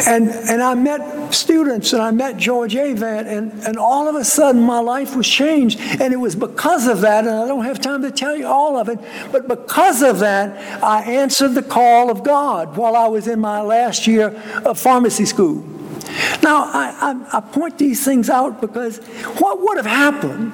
And, 0.07 0.29
and 0.29 0.61
I 0.61 0.73
met 0.75 1.33
students 1.33 1.93
and 1.93 2.01
I 2.01 2.11
met 2.11 2.37
George 2.37 2.75
Avant, 2.75 3.27
and, 3.27 3.51
and 3.65 3.77
all 3.77 4.07
of 4.07 4.15
a 4.15 4.25
sudden 4.25 4.61
my 4.61 4.79
life 4.79 5.15
was 5.15 5.27
changed. 5.27 5.79
And 5.79 6.13
it 6.13 6.17
was 6.17 6.35
because 6.35 6.87
of 6.87 7.01
that, 7.01 7.25
and 7.25 7.33
I 7.35 7.47
don't 7.47 7.65
have 7.65 7.79
time 7.79 8.01
to 8.01 8.11
tell 8.11 8.35
you 8.35 8.47
all 8.47 8.77
of 8.77 8.89
it, 8.89 8.99
but 9.31 9.47
because 9.47 10.01
of 10.01 10.19
that, 10.19 10.83
I 10.83 11.03
answered 11.03 11.49
the 11.49 11.63
call 11.63 12.09
of 12.09 12.23
God 12.23 12.75
while 12.77 12.95
I 12.95 13.07
was 13.07 13.27
in 13.27 13.39
my 13.39 13.61
last 13.61 14.07
year 14.07 14.41
of 14.65 14.79
pharmacy 14.79 15.25
school. 15.25 15.63
Now, 16.43 16.65
I, 16.65 17.25
I, 17.31 17.37
I 17.37 17.41
point 17.41 17.77
these 17.77 18.03
things 18.03 18.29
out 18.29 18.61
because 18.61 18.97
what 19.39 19.61
would 19.61 19.77
have 19.77 19.85
happened 19.85 20.53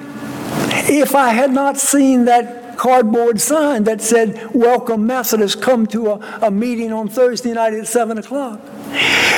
if 0.88 1.14
I 1.14 1.30
had 1.30 1.52
not 1.52 1.78
seen 1.78 2.24
that 2.24 2.61
cardboard 2.82 3.40
sign 3.40 3.84
that 3.84 4.00
said, 4.00 4.52
Welcome 4.52 5.06
Methodist, 5.06 5.62
come 5.62 5.86
to 5.86 6.10
a, 6.10 6.38
a 6.42 6.50
meeting 6.50 6.92
on 6.92 7.08
Thursday 7.08 7.52
night 7.52 7.74
at 7.74 7.86
7 7.86 8.18
o'clock? 8.18 8.60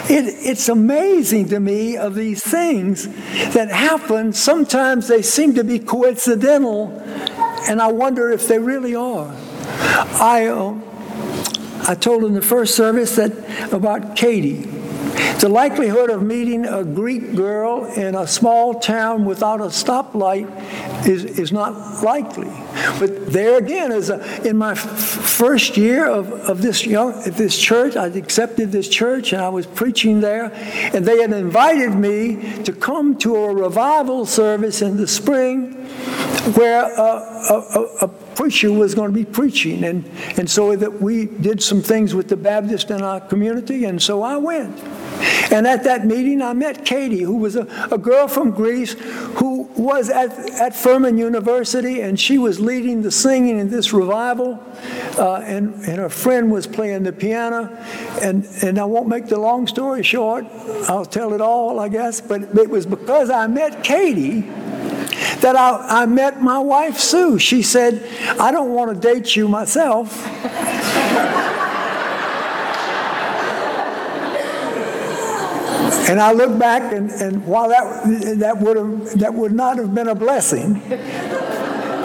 It, 0.08 0.48
it's 0.48 0.70
amazing 0.70 1.50
to 1.50 1.60
me 1.60 1.94
of 1.98 2.14
these 2.14 2.42
things 2.42 3.06
that 3.52 3.68
happen. 3.68 4.32
Sometimes 4.32 5.08
they 5.08 5.20
seem 5.20 5.54
to 5.56 5.62
be 5.62 5.78
coincidental, 5.78 6.98
and 7.68 7.82
I 7.82 7.88
wonder 7.88 8.30
if 8.30 8.48
they 8.48 8.58
really 8.58 8.94
are. 8.94 9.30
I, 9.36 10.46
uh, 10.46 10.80
I 11.86 11.94
told 11.96 12.24
in 12.24 12.32
the 12.32 12.40
first 12.40 12.74
service 12.74 13.16
that 13.16 13.74
about 13.74 14.16
Katie. 14.16 14.66
The 15.40 15.48
likelihood 15.48 16.10
of 16.10 16.22
meeting 16.22 16.64
a 16.64 16.84
Greek 16.84 17.34
girl 17.34 17.84
in 17.84 18.14
a 18.14 18.26
small 18.26 18.74
town 18.74 19.24
without 19.24 19.60
a 19.60 19.64
stoplight 19.64 20.48
is, 21.06 21.24
is 21.24 21.52
not 21.52 22.02
likely. 22.02 22.50
But 22.98 23.32
there 23.32 23.58
again, 23.58 23.92
as 23.92 24.10
a, 24.10 24.48
in 24.48 24.56
my 24.56 24.72
f- 24.72 24.78
first 24.78 25.76
year 25.76 26.06
of, 26.06 26.32
of 26.32 26.62
this 26.62 26.86
young 26.86 27.20
this 27.24 27.58
church, 27.58 27.96
I 27.96 28.06
accepted 28.06 28.72
this 28.72 28.88
church 28.88 29.32
and 29.32 29.42
I 29.42 29.48
was 29.48 29.66
preaching 29.66 30.20
there, 30.20 30.52
and 30.94 31.04
they 31.04 31.20
had 31.20 31.32
invited 31.32 31.94
me 31.94 32.62
to 32.64 32.72
come 32.72 33.18
to 33.18 33.36
a 33.36 33.54
revival 33.54 34.26
service 34.26 34.82
in 34.82 34.96
the 34.96 35.06
spring 35.06 35.83
where 36.52 36.84
a, 36.84 37.00
a, 37.50 37.88
a, 38.02 38.08
preacher 38.34 38.70
was 38.70 38.94
going 38.94 39.10
to 39.10 39.14
be 39.14 39.24
preaching. 39.24 39.84
And, 39.84 40.04
and 40.36 40.50
so 40.50 40.74
that 40.76 41.00
we 41.00 41.26
did 41.26 41.62
some 41.62 41.80
things 41.82 42.14
with 42.14 42.28
the 42.28 42.36
Baptist 42.36 42.90
in 42.90 43.00
our 43.00 43.20
community, 43.20 43.84
and 43.84 44.02
so 44.02 44.22
I 44.22 44.36
went. 44.36 44.76
And 45.52 45.66
at 45.66 45.84
that 45.84 46.04
meeting, 46.04 46.42
I 46.42 46.52
met 46.52 46.84
Katie, 46.84 47.20
who 47.20 47.36
was 47.36 47.54
a, 47.54 47.66
a 47.90 47.96
girl 47.98 48.26
from 48.26 48.50
Greece 48.50 48.94
who 49.38 49.62
was 49.76 50.10
at, 50.10 50.30
at 50.60 50.74
Furman 50.74 51.16
University, 51.16 52.00
and 52.00 52.18
she 52.18 52.36
was 52.36 52.58
leading 52.58 53.02
the 53.02 53.10
singing 53.10 53.58
in 53.58 53.70
this 53.70 53.92
revival. 53.92 54.62
Uh, 55.16 55.36
and, 55.36 55.74
and 55.84 55.98
her 55.98 56.08
friend 56.08 56.50
was 56.50 56.66
playing 56.66 57.04
the 57.04 57.12
piano. 57.12 57.66
And, 58.20 58.44
and 58.62 58.78
I 58.78 58.84
won't 58.84 59.08
make 59.08 59.28
the 59.28 59.38
long 59.38 59.66
story 59.66 60.02
short, 60.02 60.44
I'll 60.88 61.06
tell 61.06 61.32
it 61.32 61.40
all, 61.40 61.78
I 61.78 61.88
guess. 61.88 62.20
But 62.20 62.42
it 62.58 62.68
was 62.68 62.84
because 62.84 63.30
I 63.30 63.46
met 63.46 63.84
Katie 63.84 64.42
that 65.44 65.56
I, 65.56 66.04
I 66.04 66.06
met 66.06 66.40
my 66.40 66.58
wife, 66.58 66.98
Sue. 66.98 67.38
She 67.38 67.60
said, 67.60 68.02
I 68.40 68.50
don't 68.50 68.70
want 68.70 68.94
to 68.94 68.98
date 68.98 69.36
you 69.36 69.46
myself. 69.46 70.26
And 76.08 76.18
I 76.20 76.32
look 76.32 76.58
back, 76.58 76.92
and, 76.94 77.10
and 77.10 77.46
while 77.46 77.68
that, 77.68 78.38
that, 78.38 78.58
would 78.58 78.76
have, 78.78 79.18
that 79.18 79.34
would 79.34 79.52
not 79.52 79.76
have 79.76 79.94
been 79.94 80.08
a 80.08 80.14
blessing 80.14 80.80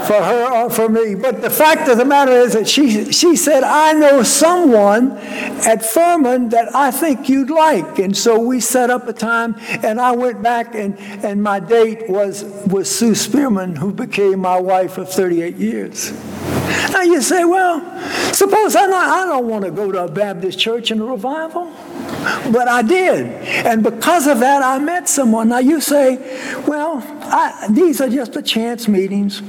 for 0.10 0.24
her 0.24 0.64
or 0.64 0.72
for 0.72 0.89
me, 0.89 1.14
but 1.14 1.39
the 1.43 1.51
fact 1.51 1.88
of 1.88 1.99
the 1.99 2.03
matter 2.03 2.32
is 2.32 2.53
that 2.53 2.68
she, 2.68 3.12
she 3.12 3.36
said, 3.36 3.64
I 3.64 3.93
know 3.93 4.24
someone 4.24 5.12
at 5.12 5.86
Furman 5.86 6.49
that 6.49 6.74
I 6.74 6.89
think 6.89 7.30
you'd 7.30 7.51
like. 7.51 7.99
And 7.99 8.18
so 8.18 8.39
we 8.39 8.60
set 8.60 8.89
up 8.89 9.07
a 9.07 9.14
time, 9.14 9.55
and 9.84 10.01
I 10.01 10.14
went 10.14 10.41
back, 10.41 10.74
and, 10.74 10.97
and 11.24 11.43
my 11.43 11.60
date 11.60 12.10
was, 12.10 12.43
was 12.66 12.89
Sue 12.89 13.14
Spearman, 13.14 13.76
who 13.76 13.93
became 13.93 14.39
my 14.39 14.60
wife 14.60 14.97
of 14.97 15.12
38 15.12 15.57
years. 15.57 16.12
Now 16.91 17.03
you 17.03 17.22
say, 17.22 17.45
well, 17.45 17.80
suppose 18.34 18.76
I, 18.76 18.88
not, 18.88 19.10
I 19.10 19.26
don't 19.28 19.47
want 19.47 19.66
to 19.66 19.72
go 19.72 19.91
to 19.91 20.05
a 20.05 20.12
Baptist 20.12 20.57
church 20.57 20.89
in 20.89 21.01
a 21.01 21.05
revival. 21.05 21.72
But 22.51 22.67
I 22.67 22.82
did. 22.82 23.28
And 23.65 23.84
because 23.84 24.28
of 24.28 24.39
that, 24.39 24.61
I 24.61 24.80
met 24.80 25.07
someone. 25.07 25.49
Now 25.49 25.59
you 25.59 25.82
say, 25.82 26.17
well, 26.67 27.01
I, 27.22 27.67
these 27.70 28.01
are 28.01 28.09
just 28.09 28.34
the 28.34 28.41
chance 28.41 28.88
meetings. 28.88 29.41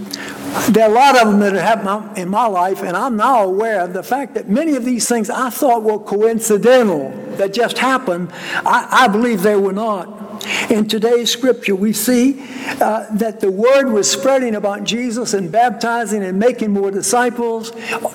There 0.71 0.85
are 0.85 0.91
a 0.91 0.95
lot 0.95 1.21
of 1.21 1.29
them 1.29 1.41
that 1.41 1.53
have 1.55 1.83
happened 1.83 2.19
in 2.19 2.29
my 2.29 2.47
life, 2.47 2.83
and 2.83 2.97
I'm 2.97 3.17
now 3.17 3.45
aware 3.45 3.81
of 3.81 3.93
the 3.93 4.03
fact 4.03 4.35
that 4.35 4.49
many 4.49 4.77
of 4.77 4.85
these 4.85 5.09
things 5.09 5.31
I 5.31 5.51
thought 5.51 5.83
were 5.83 5.99
coincidental, 5.99 7.11
that 7.37 7.53
just 7.53 7.79
happened. 7.79 8.31
I, 8.33 9.05
I 9.05 9.09
believe 9.09 9.43
they 9.43 9.57
were 9.57 9.73
not. 9.73 10.30
In 10.71 10.89
today's 10.89 11.31
scripture, 11.31 11.75
we 11.75 11.93
see 11.93 12.41
uh, 12.81 13.07
that 13.17 13.41
the 13.41 13.51
word 13.51 13.91
was 13.91 14.11
spreading 14.11 14.55
about 14.55 14.85
Jesus 14.85 15.35
and 15.35 15.51
baptizing 15.51 16.23
and 16.23 16.39
making 16.39 16.71
more 16.73 16.91
disciples. 16.91 17.73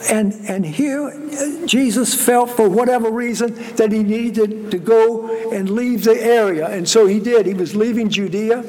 And, 0.09 0.33
and 0.47 0.65
here, 0.65 1.07
uh, 1.07 1.67
Jesus 1.67 2.13
felt, 2.13 2.49
for 2.49 2.69
whatever 2.69 3.11
reason, 3.11 3.53
that 3.75 3.91
he 3.91 4.03
needed 4.03 4.71
to 4.71 4.77
go 4.77 5.51
and 5.51 5.69
leave 5.69 6.03
the 6.03 6.19
area. 6.19 6.67
And 6.67 6.87
so 6.87 7.05
he 7.05 7.19
did. 7.19 7.45
He 7.45 7.53
was 7.53 7.75
leaving 7.75 8.09
Judea. 8.09 8.63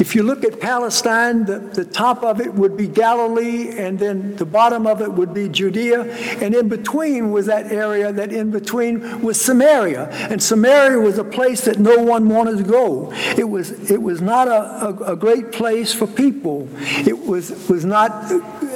If 0.00 0.14
you 0.14 0.22
look 0.22 0.44
at 0.44 0.60
Palestine, 0.60 1.44
the, 1.44 1.58
the 1.58 1.84
top 1.84 2.22
of 2.22 2.40
it 2.40 2.54
would 2.54 2.76
be 2.76 2.88
Galilee, 2.88 3.78
and 3.78 3.98
then 3.98 4.36
the 4.36 4.46
bottom 4.46 4.86
of 4.86 5.00
it 5.00 5.12
would 5.12 5.32
be 5.32 5.48
Judea. 5.48 6.02
And 6.42 6.54
in 6.54 6.68
between 6.68 7.30
was 7.30 7.46
that 7.46 7.72
area 7.72 8.12
that 8.12 8.32
in 8.32 8.50
between 8.50 9.22
was 9.22 9.40
Samaria. 9.40 10.08
And 10.30 10.42
Samaria 10.42 10.98
was 10.98 11.18
a 11.18 11.24
place 11.24 11.64
that 11.64 11.78
no 11.78 12.02
one 12.02 12.28
wanted 12.28 12.58
to 12.58 12.64
go. 12.64 12.97
It 13.36 13.48
was, 13.48 13.90
it 13.90 14.02
was 14.02 14.20
not 14.20 14.48
a, 14.48 14.86
a, 14.88 15.12
a 15.12 15.16
great 15.16 15.52
place 15.52 15.92
for 15.92 16.06
people. 16.06 16.68
It 17.06 17.18
was, 17.18 17.68
was 17.68 17.84
not, 17.84 18.10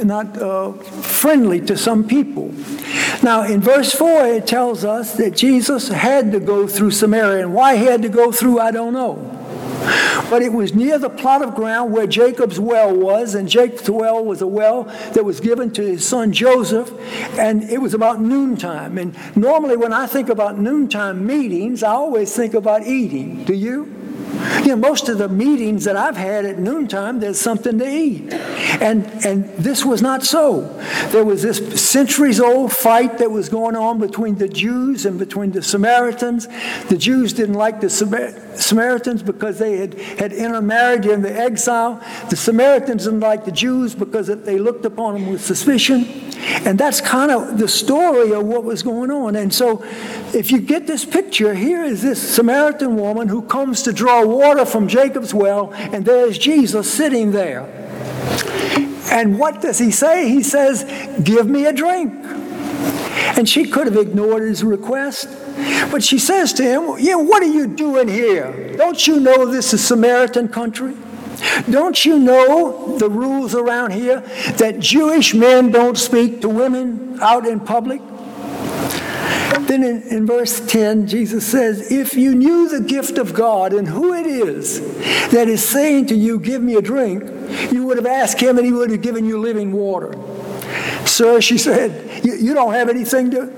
not 0.05 0.37
uh, 0.39 0.73
friendly 0.73 1.61
to 1.63 1.77
some 1.77 2.07
people. 2.07 2.53
Now, 3.23 3.45
in 3.45 3.61
verse 3.61 3.93
4, 3.93 4.27
it 4.27 4.47
tells 4.47 4.85
us 4.85 5.17
that 5.17 5.37
Jesus 5.37 5.89
had 5.89 6.33
to 6.33 6.41
go 6.41 6.67
through 6.67 6.91
Samaria. 6.91 7.45
And 7.45 7.55
why 7.55 7.77
he 7.77 7.85
had 7.85 8.03
to 8.03 8.09
go 8.09 8.33
through, 8.33 8.61
I 8.61 8.71
don't 8.71 8.93
know. 8.93 9.39
But 10.31 10.43
it 10.43 10.53
was 10.53 10.75
near 10.75 10.99
the 10.99 11.11
plot 11.11 11.43
of 11.43 11.55
ground 11.55 11.93
where 11.93 12.07
Jacob's 12.07 12.59
well 12.59 12.95
was, 12.95 13.35
and 13.35 13.49
Jacob's 13.49 13.91
well 13.91 14.25
was 14.25 14.41
a 14.41 14.47
well 14.47 14.85
that 15.13 15.25
was 15.25 15.41
given 15.41 15.73
to 15.73 15.83
his 15.83 16.07
son 16.07 16.33
Joseph, 16.33 16.91
and 17.39 17.65
it 17.65 17.79
was 17.79 17.93
about 17.93 18.21
noontime. 18.21 18.97
And 18.97 19.17
normally, 19.37 19.77
when 19.77 19.93
I 19.93 20.07
think 20.07 20.29
about 20.29 20.59
noontime 20.59 21.27
meetings, 21.27 21.83
I 21.83 21.91
always 21.91 22.35
think 22.35 22.55
about 22.55 22.87
eating. 22.87 23.45
Do 23.45 23.55
you? 23.55 24.02
You 24.63 24.69
know, 24.69 24.77
most 24.77 25.09
of 25.09 25.19
the 25.19 25.29
meetings 25.29 25.85
that 25.85 25.97
I've 25.97 26.17
had 26.17 26.45
at 26.45 26.59
noontime, 26.59 27.21
there's 27.21 27.41
something 27.41 27.79
to 27.79 27.89
eat. 27.89 28.33
And, 28.33 29.07
and 29.25 29.45
this 29.57 29.85
was 29.85 30.01
not 30.01 30.23
so. 30.23 30.63
There 31.11 31.25
was 31.25 31.43
this 31.43 31.83
centuries 31.83 32.41
old 32.41 32.73
fight 32.73 33.19
that 33.19 33.31
was 33.31 33.49
going 33.49 33.77
on 33.77 33.99
between 33.99 34.37
the 34.37 34.49
Jews 34.49 35.05
and 35.05 35.19
between 35.19 35.53
the 35.53 35.63
Samaritans. 35.63 36.49
The 36.89 36.97
Jews 36.97 37.33
didn't 37.33 37.57
like 37.57 37.81
the 37.81 37.91
Samaritans 38.57 39.23
because 39.23 39.59
they 39.59 39.77
had, 39.79 39.95
had 39.95 40.33
intermarried 40.33 41.07
in 41.07 41.23
the 41.23 41.33
exile. 41.33 42.03
The 42.31 42.37
Samaritans 42.37 43.05
didn't 43.05 43.21
like 43.21 43.45
the 43.45 43.53
Jews 43.53 43.95
because 43.95 44.27
they 44.27 44.59
looked 44.59 44.85
upon 44.85 45.15
them 45.15 45.31
with 45.31 45.45
suspicion. 45.45 46.05
And 46.65 46.79
that's 46.79 47.01
kind 47.01 47.31
of 47.31 47.59
the 47.59 47.69
story 47.69 48.33
of 48.33 48.45
what 48.45 48.65
was 48.65 48.83
going 48.83 49.11
on. 49.11 49.37
And 49.37 49.53
so, 49.55 49.85
if 50.35 50.51
you 50.51 50.61
get 50.61 50.87
this 50.87 51.05
picture, 51.05 51.55
here 51.55 51.85
is 51.85 52.03
this 52.03 52.21
Samaritan 52.35 52.97
woman 52.97 53.29
who 53.29 53.43
comes 53.43 53.83
to 53.83 53.93
draw 53.93 54.25
water 54.25 54.65
from 54.65 54.89
Jacob's 54.89 55.33
well, 55.33 55.73
and 55.73 56.05
there's 56.05 56.39
Jesus 56.39 56.93
sitting 56.93 57.31
there. 57.31 57.63
And 59.13 59.39
what 59.39 59.61
does 59.61 59.79
he 59.79 59.91
say? 59.91 60.29
He 60.29 60.43
says, 60.43 60.85
Give 61.23 61.47
me 61.47 61.67
a 61.67 61.73
drink. 61.73 62.13
And 63.37 63.49
she 63.49 63.67
could 63.67 63.87
have 63.87 63.97
ignored 63.97 64.43
his 64.43 64.65
request. 64.65 65.29
But 65.91 66.03
she 66.03 66.19
says 66.19 66.53
to 66.55 66.63
him, 66.63 66.97
Yeah, 66.99 67.17
what 67.17 67.43
are 67.43 67.53
you 67.53 67.67
doing 67.67 68.09
here? 68.09 68.77
Don't 68.77 69.07
you 69.07 69.21
know 69.21 69.47
this 69.47 69.73
is 69.75 69.87
Samaritan 69.87 70.49
country? 70.49 70.95
Don't 71.69 72.05
you 72.05 72.19
know 72.19 72.99
the 72.99 73.09
rules 73.09 73.55
around 73.55 73.93
here 73.93 74.21
that 74.59 74.79
Jewish 74.79 75.35
men 75.35 75.71
don't 75.71 75.99
speak 75.99 76.41
to 76.43 76.49
women 76.49 77.19
out 77.21 77.47
in 77.47 77.61
public? 77.61 78.01
Then 79.67 79.85
in, 79.85 80.03
in, 80.03 80.27
verse 80.27 80.61
10, 80.61 81.07
Jesus 81.07 81.47
says, 81.47 81.91
If 81.93 82.15
you 82.15 82.35
knew 82.35 82.69
the 82.69 82.81
gift 82.81 83.17
of 83.17 83.33
God 83.33 83.73
and 83.73 83.89
who 83.89 84.13
it 84.13 84.27
is 84.27 84.81
that 85.31 85.49
is 85.49 85.67
saying 85.67 86.07
to 86.07 86.15
you, 86.15 86.39
Give 86.39 86.63
me 86.63 86.75
a 86.75 86.83
drink, 86.83 87.23
you 87.73 87.85
would 87.87 87.97
have 87.97 88.07
asked 88.07 88.41
him 88.41 88.59
and 88.59 88.67
he 88.67 88.73
would 88.73 88.91
have 88.91 89.03
given 89.03 89.25
you 89.25 89.39
living 89.39 89.73
water. 89.73 90.15
Sir, 91.07 91.41
she 91.41 91.59
said, 91.59 92.25
You, 92.25 92.35
you 92.35 92.55
don't 92.55 92.73
have 92.73 92.89
anything 92.89 93.31
to, 93.33 93.53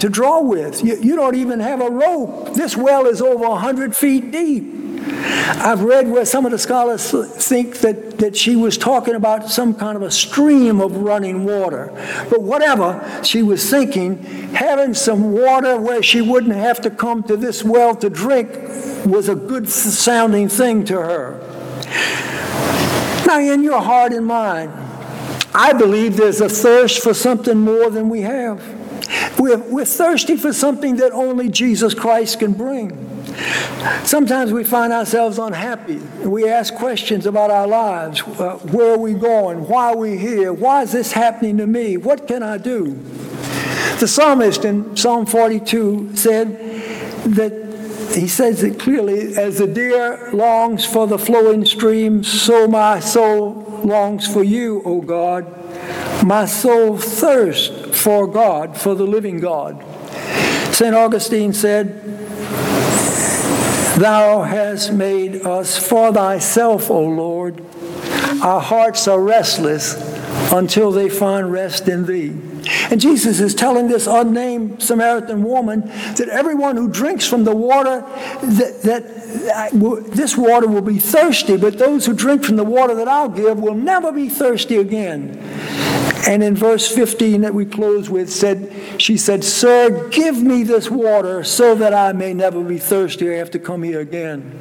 to, 0.00 0.08
draw 0.08 0.40
with. 0.40 0.84
You, 0.84 0.96
you 0.96 1.16
don't 1.16 1.36
even 1.36 1.60
have 1.60 1.80
a 1.80 1.90
rope. 1.90 2.54
This 2.54 2.76
well 2.76 3.06
is 3.06 3.20
over 3.20 3.48
100 3.48 3.96
feet 3.96 4.30
deep. 4.30 4.86
I've 5.08 5.82
read 5.82 6.08
where 6.08 6.24
some 6.24 6.44
of 6.44 6.52
the 6.52 6.58
scholars 6.58 7.10
think 7.10 7.78
that, 7.78 8.18
that 8.18 8.36
she 8.36 8.56
was 8.56 8.76
talking 8.76 9.14
about 9.14 9.48
some 9.48 9.74
kind 9.74 9.96
of 9.96 10.02
a 10.02 10.10
stream 10.10 10.80
of 10.80 10.96
running 10.96 11.44
water. 11.44 11.92
But 12.28 12.42
whatever 12.42 13.20
she 13.22 13.42
was 13.42 13.68
thinking, 13.68 14.22
having 14.54 14.94
some 14.94 15.32
water 15.32 15.78
where 15.78 16.02
she 16.02 16.20
wouldn't 16.20 16.54
have 16.54 16.80
to 16.82 16.90
come 16.90 17.22
to 17.24 17.36
this 17.36 17.62
well 17.62 17.94
to 17.96 18.10
drink 18.10 18.50
was 19.06 19.28
a 19.28 19.34
good 19.34 19.68
sounding 19.68 20.48
thing 20.48 20.84
to 20.86 20.94
her. 20.94 21.40
Now, 23.26 23.40
in 23.40 23.62
your 23.62 23.80
heart 23.80 24.12
and 24.12 24.26
mind, 24.26 24.72
I 25.54 25.72
believe 25.72 26.16
there's 26.16 26.40
a 26.40 26.48
thirst 26.48 27.02
for 27.02 27.14
something 27.14 27.58
more 27.58 27.90
than 27.90 28.08
we 28.08 28.22
have. 28.22 28.75
We're, 29.38 29.58
we're 29.58 29.84
thirsty 29.84 30.36
for 30.36 30.52
something 30.52 30.96
that 30.96 31.12
only 31.12 31.48
Jesus 31.48 31.94
Christ 31.94 32.38
can 32.38 32.52
bring. 32.52 33.02
Sometimes 34.04 34.52
we 34.52 34.64
find 34.64 34.92
ourselves 34.92 35.38
unhappy. 35.38 35.98
We 36.24 36.48
ask 36.48 36.74
questions 36.74 37.26
about 37.26 37.50
our 37.50 37.66
lives. 37.66 38.22
Uh, 38.22 38.58
where 38.72 38.94
are 38.94 38.98
we 38.98 39.14
going? 39.14 39.68
Why 39.68 39.92
are 39.92 39.96
we 39.96 40.16
here? 40.16 40.52
Why 40.52 40.82
is 40.82 40.92
this 40.92 41.12
happening 41.12 41.58
to 41.58 41.66
me? 41.66 41.96
What 41.96 42.26
can 42.26 42.42
I 42.42 42.58
do? 42.58 42.94
The 43.98 44.08
psalmist 44.08 44.64
in 44.64 44.96
Psalm 44.96 45.26
42 45.26 46.16
said 46.16 46.58
that 47.24 47.66
he 48.14 48.28
says 48.28 48.62
it 48.62 48.78
clearly 48.78 49.36
as 49.36 49.58
the 49.58 49.66
deer 49.66 50.30
longs 50.32 50.86
for 50.86 51.06
the 51.06 51.18
flowing 51.18 51.64
stream, 51.66 52.24
so 52.24 52.66
my 52.66 53.00
soul 53.00 53.80
longs 53.84 54.26
for 54.26 54.42
you, 54.42 54.82
O 54.84 55.02
God. 55.02 55.44
My 56.24 56.46
soul 56.46 56.96
thirsts 56.96 57.85
for 58.06 58.28
God, 58.28 58.78
for 58.78 58.94
the 58.94 59.04
living 59.04 59.40
God. 59.40 59.82
St. 60.72 60.94
Augustine 60.94 61.52
said, 61.52 62.04
Thou 63.98 64.42
hast 64.42 64.92
made 64.92 65.44
us 65.44 65.76
for 65.76 66.12
thyself, 66.12 66.88
O 66.88 67.00
Lord. 67.00 67.64
Our 68.44 68.60
hearts 68.60 69.08
are 69.08 69.20
restless 69.20 69.96
until 70.52 70.92
they 70.92 71.08
find 71.08 71.50
rest 71.50 71.88
in 71.88 72.06
thee. 72.06 72.28
And 72.90 73.00
Jesus 73.00 73.40
is 73.40 73.54
telling 73.54 73.88
this 73.88 74.06
unnamed 74.06 74.82
Samaritan 74.82 75.42
woman 75.42 75.82
that 76.16 76.28
everyone 76.30 76.76
who 76.76 76.88
drinks 76.88 77.26
from 77.26 77.44
the 77.44 77.54
water, 77.54 78.00
that, 78.42 78.80
that 78.82 79.70
this 80.12 80.36
water 80.36 80.66
will 80.66 80.82
be 80.82 80.98
thirsty, 80.98 81.56
but 81.56 81.78
those 81.78 82.06
who 82.06 82.14
drink 82.14 82.44
from 82.44 82.56
the 82.56 82.64
water 82.64 82.94
that 82.94 83.08
I'll 83.08 83.28
give 83.28 83.58
will 83.58 83.74
never 83.74 84.12
be 84.12 84.28
thirsty 84.28 84.76
again. 84.76 85.38
And 86.26 86.42
in 86.42 86.56
verse 86.56 86.92
15 86.92 87.42
that 87.42 87.54
we 87.54 87.64
close 87.64 88.10
with 88.10 88.32
said, 88.32 88.72
she 88.98 89.16
said, 89.16 89.44
Sir, 89.44 90.08
give 90.08 90.42
me 90.42 90.64
this 90.64 90.90
water 90.90 91.44
so 91.44 91.76
that 91.76 91.94
I 91.94 92.12
may 92.12 92.34
never 92.34 92.64
be 92.64 92.78
thirsty 92.78 93.28
or 93.28 93.36
have 93.36 93.52
to 93.52 93.60
come 93.60 93.84
here 93.84 94.00
again. 94.00 94.58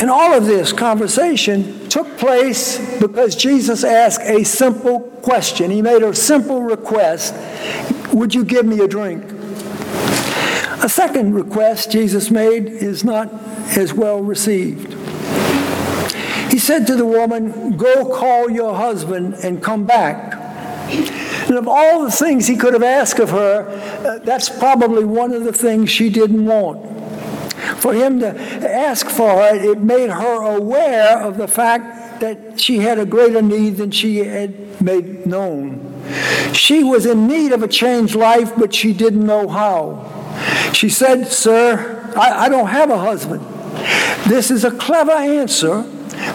And 0.00 0.10
all 0.10 0.34
of 0.34 0.44
this 0.44 0.72
conversation 0.72 1.79
took 1.90 2.16
place 2.18 2.78
because 2.98 3.34
Jesus 3.36 3.84
asked 3.84 4.22
a 4.22 4.44
simple 4.44 5.00
question. 5.22 5.70
He 5.70 5.82
made 5.82 6.02
a 6.02 6.14
simple 6.14 6.62
request 6.62 7.34
Would 8.12 8.34
you 8.34 8.44
give 8.44 8.64
me 8.64 8.80
a 8.80 8.88
drink? 8.88 9.24
A 10.82 10.88
second 10.88 11.34
request 11.34 11.90
Jesus 11.90 12.30
made 12.30 12.66
is 12.66 13.04
not 13.04 13.30
as 13.76 13.92
well 13.92 14.22
received. 14.22 14.94
He 16.50 16.58
said 16.58 16.86
to 16.86 16.96
the 16.96 17.06
woman, 17.06 17.76
Go 17.76 18.06
call 18.12 18.50
your 18.50 18.74
husband 18.74 19.34
and 19.44 19.62
come 19.62 19.84
back. 19.84 20.34
And 21.48 21.58
of 21.58 21.68
all 21.68 22.02
the 22.02 22.10
things 22.10 22.46
he 22.46 22.56
could 22.56 22.72
have 22.72 22.82
asked 22.82 23.18
of 23.18 23.30
her, 23.30 23.68
uh, 23.68 24.18
that's 24.24 24.48
probably 24.48 25.04
one 25.04 25.32
of 25.32 25.44
the 25.44 25.52
things 25.52 25.90
she 25.90 26.08
didn't 26.08 26.44
want. 26.46 26.89
For 27.76 27.94
him 27.94 28.20
to 28.20 28.38
ask 28.70 29.06
for 29.06 29.46
it, 29.48 29.64
it 29.64 29.80
made 29.80 30.10
her 30.10 30.42
aware 30.56 31.18
of 31.18 31.36
the 31.36 31.48
fact 31.48 32.20
that 32.20 32.60
she 32.60 32.78
had 32.78 32.98
a 32.98 33.06
greater 33.06 33.42
need 33.42 33.76
than 33.76 33.90
she 33.90 34.18
had 34.18 34.80
made 34.80 35.26
known. 35.26 35.86
She 36.52 36.82
was 36.82 37.06
in 37.06 37.26
need 37.26 37.52
of 37.52 37.62
a 37.62 37.68
changed 37.68 38.14
life, 38.14 38.52
but 38.56 38.74
she 38.74 38.92
didn't 38.92 39.24
know 39.24 39.48
how. 39.48 40.72
She 40.72 40.88
said, 40.88 41.28
Sir, 41.28 42.12
I, 42.16 42.46
I 42.46 42.48
don't 42.48 42.68
have 42.68 42.90
a 42.90 42.98
husband. 42.98 43.42
This 44.28 44.50
is 44.50 44.64
a 44.64 44.70
clever 44.70 45.12
answer 45.12 45.82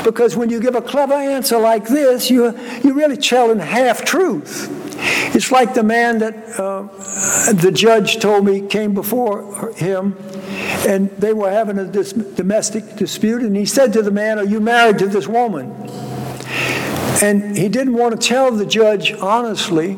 because 0.03 0.35
when 0.35 0.49
you 0.49 0.59
give 0.59 0.75
a 0.75 0.81
clever 0.81 1.13
answer 1.13 1.57
like 1.57 1.87
this, 1.87 2.29
you, 2.29 2.57
you're 2.83 2.93
really 2.93 3.17
telling 3.17 3.59
half 3.59 4.03
truth. 4.03 4.71
It's 5.35 5.51
like 5.51 5.73
the 5.73 5.83
man 5.83 6.19
that 6.19 6.35
uh, 6.59 6.83
the 7.53 7.71
judge 7.73 8.19
told 8.19 8.45
me 8.45 8.61
came 8.67 8.93
before 8.93 9.73
him, 9.73 10.15
and 10.87 11.09
they 11.11 11.33
were 11.33 11.49
having 11.49 11.79
a 11.79 11.85
dis- 11.85 12.13
domestic 12.13 12.95
dispute, 12.95 13.41
and 13.41 13.55
he 13.55 13.65
said 13.65 13.93
to 13.93 14.01
the 14.01 14.11
man, 14.11 14.39
Are 14.39 14.45
you 14.45 14.59
married 14.59 14.99
to 14.99 15.07
this 15.07 15.27
woman? 15.27 15.71
And 17.21 17.57
he 17.57 17.69
didn't 17.69 17.93
want 17.93 18.19
to 18.19 18.27
tell 18.27 18.51
the 18.51 18.65
judge 18.65 19.13
honestly, 19.13 19.97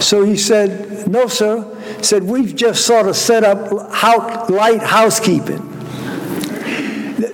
so 0.00 0.24
he 0.24 0.36
said, 0.36 1.08
No, 1.08 1.28
sir. 1.28 1.68
Said, 2.02 2.24
We've 2.24 2.54
just 2.54 2.84
sort 2.86 3.06
of 3.08 3.16
set 3.16 3.44
up 3.44 4.50
light 4.50 4.82
housekeeping. 4.82 5.71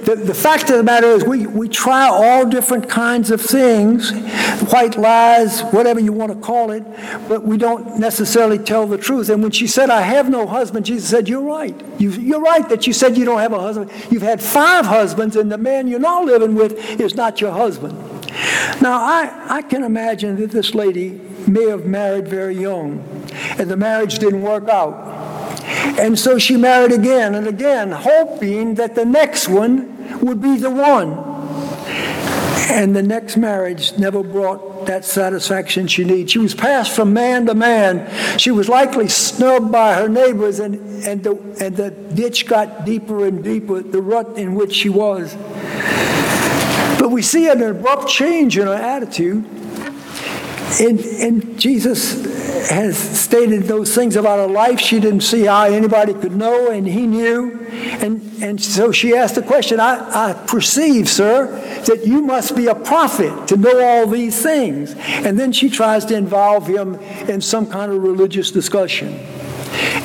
The, 0.08 0.16
the 0.16 0.34
fact 0.34 0.70
of 0.70 0.78
the 0.78 0.82
matter 0.82 1.08
is, 1.08 1.22
we, 1.22 1.46
we 1.46 1.68
try 1.68 2.08
all 2.08 2.46
different 2.46 2.88
kinds 2.88 3.30
of 3.30 3.42
things, 3.42 4.10
white 4.72 4.96
lies, 4.96 5.60
whatever 5.64 6.00
you 6.00 6.14
want 6.14 6.32
to 6.32 6.38
call 6.38 6.70
it, 6.70 6.82
but 7.28 7.44
we 7.44 7.58
don't 7.58 7.98
necessarily 7.98 8.56
tell 8.56 8.86
the 8.86 8.96
truth. 8.96 9.28
And 9.28 9.42
when 9.42 9.52
she 9.52 9.66
said, 9.66 9.90
I 9.90 10.00
have 10.00 10.30
no 10.30 10.46
husband, 10.46 10.86
Jesus 10.86 11.10
said, 11.10 11.28
You're 11.28 11.42
right. 11.42 11.78
You, 11.98 12.10
you're 12.12 12.40
right 12.40 12.66
that 12.70 12.86
you 12.86 12.94
said 12.94 13.18
you 13.18 13.26
don't 13.26 13.40
have 13.40 13.52
a 13.52 13.60
husband. 13.60 13.90
You've 14.10 14.22
had 14.22 14.40
five 14.42 14.86
husbands, 14.86 15.36
and 15.36 15.52
the 15.52 15.58
man 15.58 15.88
you're 15.88 16.00
now 16.00 16.24
living 16.24 16.54
with 16.54 16.98
is 16.98 17.14
not 17.14 17.42
your 17.42 17.52
husband. 17.52 17.98
Now, 18.80 19.02
I, 19.02 19.56
I 19.58 19.62
can 19.62 19.84
imagine 19.84 20.36
that 20.36 20.52
this 20.52 20.74
lady 20.74 21.20
may 21.46 21.68
have 21.68 21.84
married 21.84 22.28
very 22.28 22.58
young, 22.58 23.00
and 23.58 23.70
the 23.70 23.76
marriage 23.76 24.18
didn't 24.20 24.40
work 24.40 24.70
out. 24.70 24.94
And 25.98 26.18
so 26.18 26.38
she 26.38 26.56
married 26.56 26.92
again 26.92 27.34
and 27.34 27.46
again, 27.46 27.90
hoping 27.90 28.76
that 28.76 28.94
the 28.94 29.04
next 29.04 29.48
one 29.48 29.97
would 30.22 30.40
be 30.40 30.56
the 30.56 30.70
one. 30.70 31.12
And 32.70 32.94
the 32.94 33.02
next 33.02 33.36
marriage 33.36 33.96
never 33.98 34.22
brought 34.22 34.86
that 34.86 35.04
satisfaction 35.04 35.86
she 35.86 36.04
needed. 36.04 36.30
She 36.30 36.38
was 36.38 36.54
passed 36.54 36.94
from 36.94 37.12
man 37.12 37.46
to 37.46 37.54
man. 37.54 38.38
She 38.38 38.50
was 38.50 38.68
likely 38.68 39.08
snubbed 39.08 39.72
by 39.72 39.94
her 39.94 40.08
neighbors, 40.08 40.60
and, 40.60 40.76
and, 41.04 41.22
the, 41.22 41.32
and 41.60 41.76
the 41.76 41.90
ditch 41.90 42.46
got 42.46 42.84
deeper 42.84 43.24
and 43.24 43.42
deeper, 43.42 43.80
the 43.80 44.02
rut 44.02 44.36
in 44.36 44.54
which 44.54 44.74
she 44.74 44.88
was. 44.88 45.34
But 46.98 47.10
we 47.10 47.22
see 47.22 47.48
an 47.48 47.62
abrupt 47.62 48.08
change 48.08 48.58
in 48.58 48.66
her 48.66 48.74
attitude. 48.74 49.44
And, 50.80 51.00
and 51.00 51.58
Jesus 51.58 52.47
has 52.66 52.98
stated 52.98 53.64
those 53.64 53.94
things 53.94 54.16
about 54.16 54.38
her 54.38 54.52
life. 54.52 54.80
She 54.80 55.00
didn't 55.00 55.22
see 55.22 55.44
how 55.44 55.64
anybody 55.64 56.14
could 56.14 56.36
know, 56.36 56.70
and 56.70 56.86
he 56.86 57.06
knew. 57.06 57.66
And, 57.68 58.42
and 58.42 58.62
so 58.62 58.92
she 58.92 59.14
asked 59.14 59.34
the 59.34 59.42
question 59.42 59.80
I, 59.80 60.30
I 60.30 60.32
perceive, 60.46 61.08
sir, 61.08 61.46
that 61.86 62.06
you 62.06 62.22
must 62.22 62.56
be 62.56 62.66
a 62.66 62.74
prophet 62.74 63.48
to 63.48 63.56
know 63.56 63.80
all 63.80 64.06
these 64.06 64.42
things. 64.42 64.94
And 64.96 65.38
then 65.38 65.52
she 65.52 65.70
tries 65.70 66.04
to 66.06 66.16
involve 66.16 66.66
him 66.66 66.94
in 67.28 67.40
some 67.40 67.66
kind 67.66 67.92
of 67.92 68.02
religious 68.02 68.50
discussion. 68.50 69.18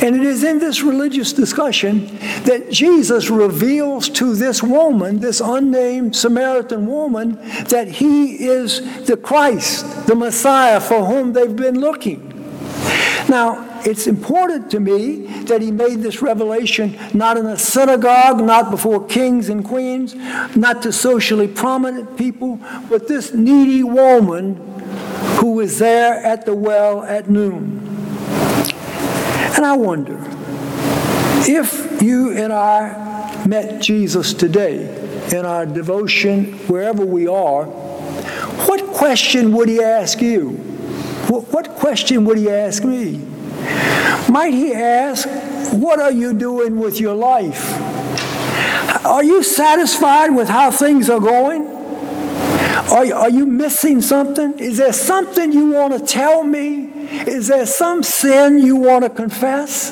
And 0.04 0.16
it 0.16 0.24
is 0.24 0.44
in 0.44 0.60
this 0.60 0.82
religious 0.82 1.32
discussion 1.32 2.18
that 2.44 2.70
Jesus 2.70 3.30
reveals 3.30 4.10
to 4.10 4.36
this 4.36 4.62
woman, 4.62 5.20
this 5.20 5.40
unnamed 5.40 6.16
Samaritan 6.16 6.88
woman, 6.88 7.36
that 7.70 7.88
he 7.88 8.46
is 8.46 9.06
the 9.06 9.16
Christ, 9.16 10.08
the 10.08 10.16
Messiah 10.16 10.82
for 10.82 11.06
whom 11.06 11.34
they've 11.34 11.56
been 11.56 11.80
looking. 11.80 12.33
Now, 13.30 13.82
it's 13.86 14.08
important 14.08 14.72
to 14.72 14.80
me 14.80 15.28
that 15.44 15.62
he 15.62 15.72
made 15.72 16.02
this 16.02 16.22
revelation 16.22 16.98
not 17.14 17.38
in 17.38 17.46
a 17.46 17.58
synagogue, 17.58 18.42
not 18.42 18.72
before 18.72 19.06
kings 19.06 19.50
and 19.50 19.64
queens, 19.64 20.16
not 20.56 20.82
to 20.84 20.92
socially 20.92 21.48
prominent 21.48 22.18
people, 22.18 22.60
but 22.90 23.08
this 23.08 23.34
needy 23.34 23.84
woman 23.84 24.56
who 25.38 25.54
was 25.54 25.80
there 25.80 26.14
at 26.14 26.46
the 26.46 26.56
well 26.56 27.04
at 27.04 27.30
noon. 27.30 27.80
And 29.56 29.66
I 29.66 29.76
wonder 29.76 30.20
if 31.46 32.02
you 32.02 32.32
and 32.38 32.52
I 32.54 33.46
met 33.46 33.82
Jesus 33.82 34.34
today 34.34 35.00
in 35.34 35.46
our 35.46 35.66
devotion, 35.66 36.54
wherever 36.68 37.06
we 37.06 37.28
are, 37.28 37.66
what 37.66 38.86
question 38.94 39.54
would 39.54 39.68
he 39.68 39.82
ask 39.82 40.22
you? 40.22 40.73
What 41.30 41.70
question 41.70 42.26
would 42.26 42.38
he 42.38 42.50
ask 42.50 42.84
me? 42.84 43.18
Might 44.30 44.54
he 44.54 44.74
ask, 44.74 45.28
What 45.74 46.00
are 46.00 46.12
you 46.12 46.34
doing 46.34 46.80
with 46.80 47.00
your 47.00 47.16
life? 47.16 47.74
Are 49.06 49.24
you 49.24 49.44
satisfied 49.44 50.30
with 50.30 50.48
how 50.48 50.72
things 50.72 51.10
are 51.10 51.20
going? 51.20 51.68
Are, 52.92 53.14
are 53.14 53.30
you 53.30 53.46
missing 53.46 54.02
something? 54.02 54.58
Is 54.60 54.78
there 54.78 54.94
something 54.94 55.52
you 55.52 55.72
want 55.72 55.94
to 55.94 56.06
tell 56.06 56.44
me? 56.44 56.92
Is 57.28 57.48
there 57.48 57.66
some 57.66 58.04
sin 58.04 58.60
you 58.60 58.76
want 58.76 59.04
to 59.04 59.10
confess? 59.10 59.92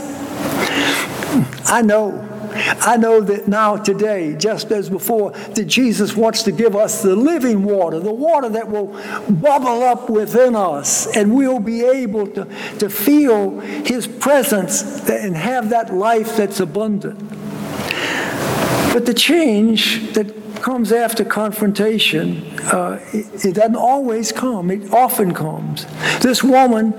I 1.65 1.81
know. 1.81 2.30
I 2.53 2.97
know 2.97 3.21
that 3.21 3.47
now, 3.47 3.77
today, 3.77 4.35
just 4.37 4.71
as 4.71 4.89
before, 4.89 5.31
that 5.31 5.65
Jesus 5.65 6.15
wants 6.15 6.43
to 6.43 6.51
give 6.51 6.75
us 6.75 7.01
the 7.01 7.15
living 7.15 7.63
water, 7.63 7.99
the 7.99 8.13
water 8.13 8.49
that 8.49 8.69
will 8.69 8.87
bubble 9.29 9.83
up 9.83 10.09
within 10.09 10.55
us, 10.55 11.07
and 11.15 11.35
we'll 11.35 11.59
be 11.59 11.83
able 11.85 12.27
to, 12.27 12.45
to 12.79 12.89
feel 12.89 13.59
His 13.59 14.07
presence 14.07 15.07
and 15.09 15.35
have 15.35 15.69
that 15.69 15.93
life 15.93 16.35
that's 16.37 16.59
abundant. 16.59 17.19
But 18.93 19.05
the 19.05 19.13
change 19.13 20.13
that 20.13 20.61
comes 20.61 20.91
after 20.91 21.23
confrontation, 21.23 22.43
uh, 22.63 22.99
it, 23.13 23.45
it 23.45 23.55
doesn't 23.55 23.75
always 23.75 24.31
come, 24.31 24.69
it 24.69 24.93
often 24.93 25.33
comes. 25.33 25.85
This 26.19 26.43
woman 26.43 26.91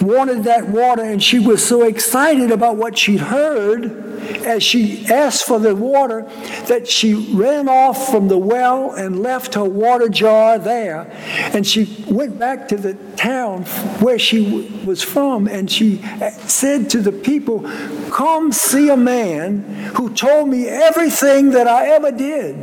wanted 0.00 0.44
that 0.44 0.68
water, 0.68 1.02
and 1.02 1.22
she 1.22 1.38
was 1.38 1.64
so 1.64 1.82
excited 1.82 2.50
about 2.50 2.76
what 2.76 2.96
she'd 2.96 3.20
heard 3.20 4.07
as 4.44 4.62
she 4.62 5.06
asked 5.06 5.46
for 5.46 5.58
the 5.58 5.74
water 5.74 6.22
that 6.66 6.86
she 6.88 7.14
ran 7.14 7.68
off 7.68 8.10
from 8.10 8.28
the 8.28 8.38
well 8.38 8.92
and 8.92 9.22
left 9.22 9.54
her 9.54 9.64
water 9.64 10.08
jar 10.08 10.58
there. 10.58 11.10
And 11.54 11.66
she 11.66 12.04
went 12.08 12.38
back 12.38 12.68
to 12.68 12.76
the 12.76 12.94
town 13.16 13.64
where 14.00 14.18
she 14.18 14.82
was 14.84 15.02
from 15.02 15.46
and 15.46 15.70
she 15.70 16.02
said 16.46 16.90
to 16.90 17.00
the 17.00 17.12
people, 17.12 17.60
Come 18.10 18.52
see 18.52 18.88
a 18.88 18.96
man 18.96 19.60
who 19.94 20.12
told 20.14 20.48
me 20.48 20.66
everything 20.66 21.50
that 21.50 21.66
I 21.66 21.88
ever 21.88 22.12
did. 22.12 22.56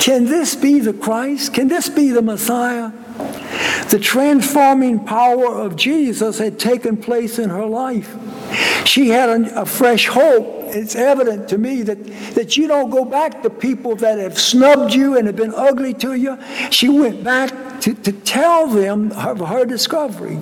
Can 0.00 0.26
this 0.26 0.54
be 0.54 0.80
the 0.80 0.92
Christ? 0.92 1.54
Can 1.54 1.68
this 1.68 1.88
be 1.88 2.10
the 2.10 2.22
Messiah? 2.22 2.92
The 3.90 3.98
transforming 3.98 5.04
power 5.04 5.46
of 5.46 5.76
Jesus 5.76 6.38
had 6.38 6.58
taken 6.58 6.96
place 6.96 7.38
in 7.38 7.50
her 7.50 7.66
life. 7.66 8.14
She 8.84 9.08
had 9.08 9.28
a, 9.28 9.62
a 9.62 9.66
fresh 9.66 10.06
hope 10.06 10.56
it's 10.68 10.96
evident 10.96 11.48
to 11.50 11.58
me 11.58 11.82
that, 11.82 12.04
that 12.34 12.56
you 12.56 12.66
don't 12.66 12.90
go 12.90 13.04
back 13.04 13.42
to 13.42 13.50
people 13.50 13.96
that 13.96 14.18
have 14.18 14.38
snubbed 14.38 14.94
you 14.94 15.16
and 15.16 15.26
have 15.26 15.36
been 15.36 15.54
ugly 15.54 15.94
to 15.94 16.14
you. 16.14 16.38
She 16.70 16.88
went 16.88 17.22
back 17.22 17.80
to, 17.82 17.94
to 17.94 18.12
tell 18.12 18.66
them 18.66 19.12
of 19.12 19.38
her 19.40 19.64
discovery. 19.64 20.38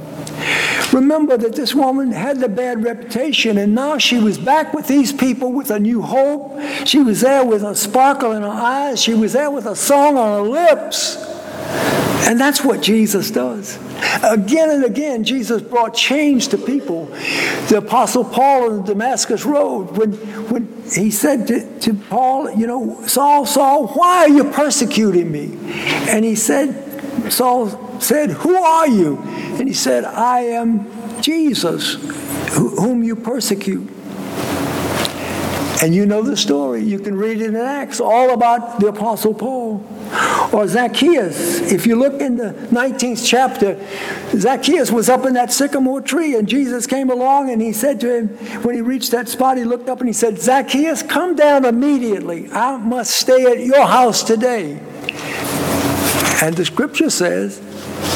Remember 0.92 1.36
that 1.36 1.54
this 1.54 1.74
woman 1.74 2.12
had 2.12 2.40
the 2.40 2.48
bad 2.48 2.84
reputation, 2.84 3.58
and 3.58 3.74
now 3.74 3.98
she 3.98 4.18
was 4.18 4.38
back 4.38 4.72
with 4.72 4.86
these 4.86 5.12
people 5.12 5.52
with 5.52 5.70
a 5.70 5.78
new 5.78 6.00
hope. 6.02 6.58
She 6.86 7.00
was 7.00 7.20
there 7.20 7.44
with 7.44 7.62
a 7.62 7.74
sparkle 7.74 8.32
in 8.32 8.42
her 8.42 8.48
eyes, 8.48 9.02
she 9.02 9.14
was 9.14 9.34
there 9.34 9.50
with 9.50 9.66
a 9.66 9.76
song 9.76 10.16
on 10.16 10.44
her 10.44 10.50
lips. 10.50 11.16
And 12.26 12.40
that's 12.40 12.64
what 12.64 12.80
Jesus 12.80 13.30
does. 13.30 13.78
Again 14.22 14.70
and 14.70 14.84
again, 14.84 15.24
Jesus 15.24 15.60
brought 15.60 15.94
change 15.94 16.48
to 16.48 16.58
people. 16.58 17.06
The 17.68 17.82
Apostle 17.84 18.24
Paul 18.24 18.70
on 18.70 18.76
the 18.78 18.94
Damascus 18.94 19.44
Road, 19.44 19.96
when, 19.98 20.12
when 20.48 20.82
he 20.90 21.10
said 21.10 21.46
to, 21.48 21.80
to 21.80 21.94
Paul, 21.94 22.50
You 22.52 22.66
know, 22.66 23.06
Saul, 23.06 23.44
Saul, 23.44 23.88
why 23.88 24.24
are 24.24 24.28
you 24.28 24.44
persecuting 24.44 25.30
me? 25.30 25.58
And 26.08 26.24
he 26.24 26.34
said, 26.34 27.30
Saul 27.30 28.00
said, 28.00 28.30
Who 28.30 28.54
are 28.56 28.88
you? 28.88 29.18
And 29.18 29.68
he 29.68 29.74
said, 29.74 30.04
I 30.04 30.40
am 30.40 31.20
Jesus, 31.20 31.94
whom 32.54 33.02
you 33.02 33.16
persecute. 33.16 33.90
And 35.82 35.94
you 35.94 36.06
know 36.06 36.22
the 36.22 36.36
story. 36.36 36.82
You 36.82 36.98
can 36.98 37.16
read 37.16 37.40
it 37.40 37.48
in 37.48 37.56
Acts, 37.56 38.00
all 38.00 38.30
about 38.30 38.80
the 38.80 38.86
Apostle 38.86 39.34
Paul. 39.34 39.63
Or 40.54 40.68
Zacchaeus. 40.68 41.72
If 41.72 41.84
you 41.84 41.96
look 41.96 42.20
in 42.20 42.36
the 42.36 42.52
19th 42.70 43.26
chapter, 43.26 43.76
Zacchaeus 44.38 44.92
was 44.92 45.08
up 45.08 45.26
in 45.26 45.34
that 45.34 45.52
sycamore 45.52 46.00
tree, 46.00 46.36
and 46.36 46.48
Jesus 46.48 46.86
came 46.86 47.10
along 47.10 47.50
and 47.50 47.60
he 47.60 47.72
said 47.72 47.98
to 48.00 48.16
him, 48.16 48.28
when 48.62 48.76
he 48.76 48.80
reached 48.80 49.10
that 49.10 49.28
spot, 49.28 49.56
he 49.56 49.64
looked 49.64 49.88
up 49.88 49.98
and 49.98 50.08
he 50.08 50.12
said, 50.12 50.40
Zacchaeus, 50.40 51.02
come 51.02 51.34
down 51.34 51.64
immediately. 51.64 52.48
I 52.52 52.76
must 52.76 53.18
stay 53.18 53.46
at 53.46 53.66
your 53.66 53.84
house 53.84 54.22
today. 54.22 54.80
And 56.40 56.56
the 56.56 56.64
scripture 56.64 57.10
says 57.10 57.58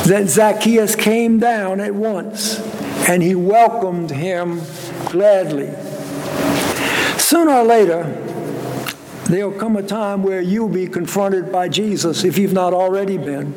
that 0.06 0.28
Zacchaeus 0.28 0.94
came 0.94 1.40
down 1.40 1.80
at 1.80 1.94
once 1.94 2.60
and 3.08 3.20
he 3.20 3.34
welcomed 3.34 4.10
him 4.10 4.60
gladly. 5.06 5.70
Sooner 7.18 7.52
or 7.52 7.64
later, 7.64 8.27
there'll 9.28 9.52
come 9.52 9.76
a 9.76 9.82
time 9.82 10.22
where 10.22 10.40
you'll 10.40 10.68
be 10.68 10.86
confronted 10.86 11.52
by 11.52 11.68
Jesus 11.68 12.24
if 12.24 12.38
you've 12.38 12.52
not 12.52 12.72
already 12.72 13.16
been. 13.16 13.52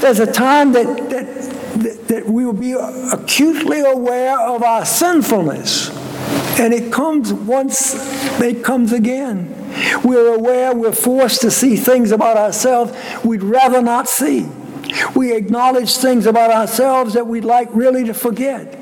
There's 0.00 0.20
a 0.20 0.30
time 0.30 0.72
that, 0.72 1.10
that, 1.10 2.08
that 2.08 2.26
we 2.26 2.46
will 2.46 2.52
be 2.52 2.72
acutely 2.72 3.80
aware 3.80 4.38
of 4.38 4.62
our 4.62 4.84
sinfulness. 4.84 5.90
And 6.58 6.72
it 6.72 6.92
comes 6.92 7.32
once, 7.32 7.94
it 8.40 8.64
comes 8.64 8.92
again. 8.92 9.56
We're 10.02 10.34
aware, 10.34 10.74
we're 10.74 10.92
forced 10.92 11.40
to 11.42 11.50
see 11.50 11.76
things 11.76 12.12
about 12.12 12.36
ourselves 12.36 12.92
we'd 13.24 13.42
rather 13.42 13.80
not 13.80 14.08
see. 14.08 14.48
We 15.14 15.32
acknowledge 15.32 15.96
things 15.96 16.26
about 16.26 16.50
ourselves 16.50 17.14
that 17.14 17.26
we'd 17.26 17.44
like 17.44 17.68
really 17.72 18.04
to 18.04 18.14
forget. 18.14 18.79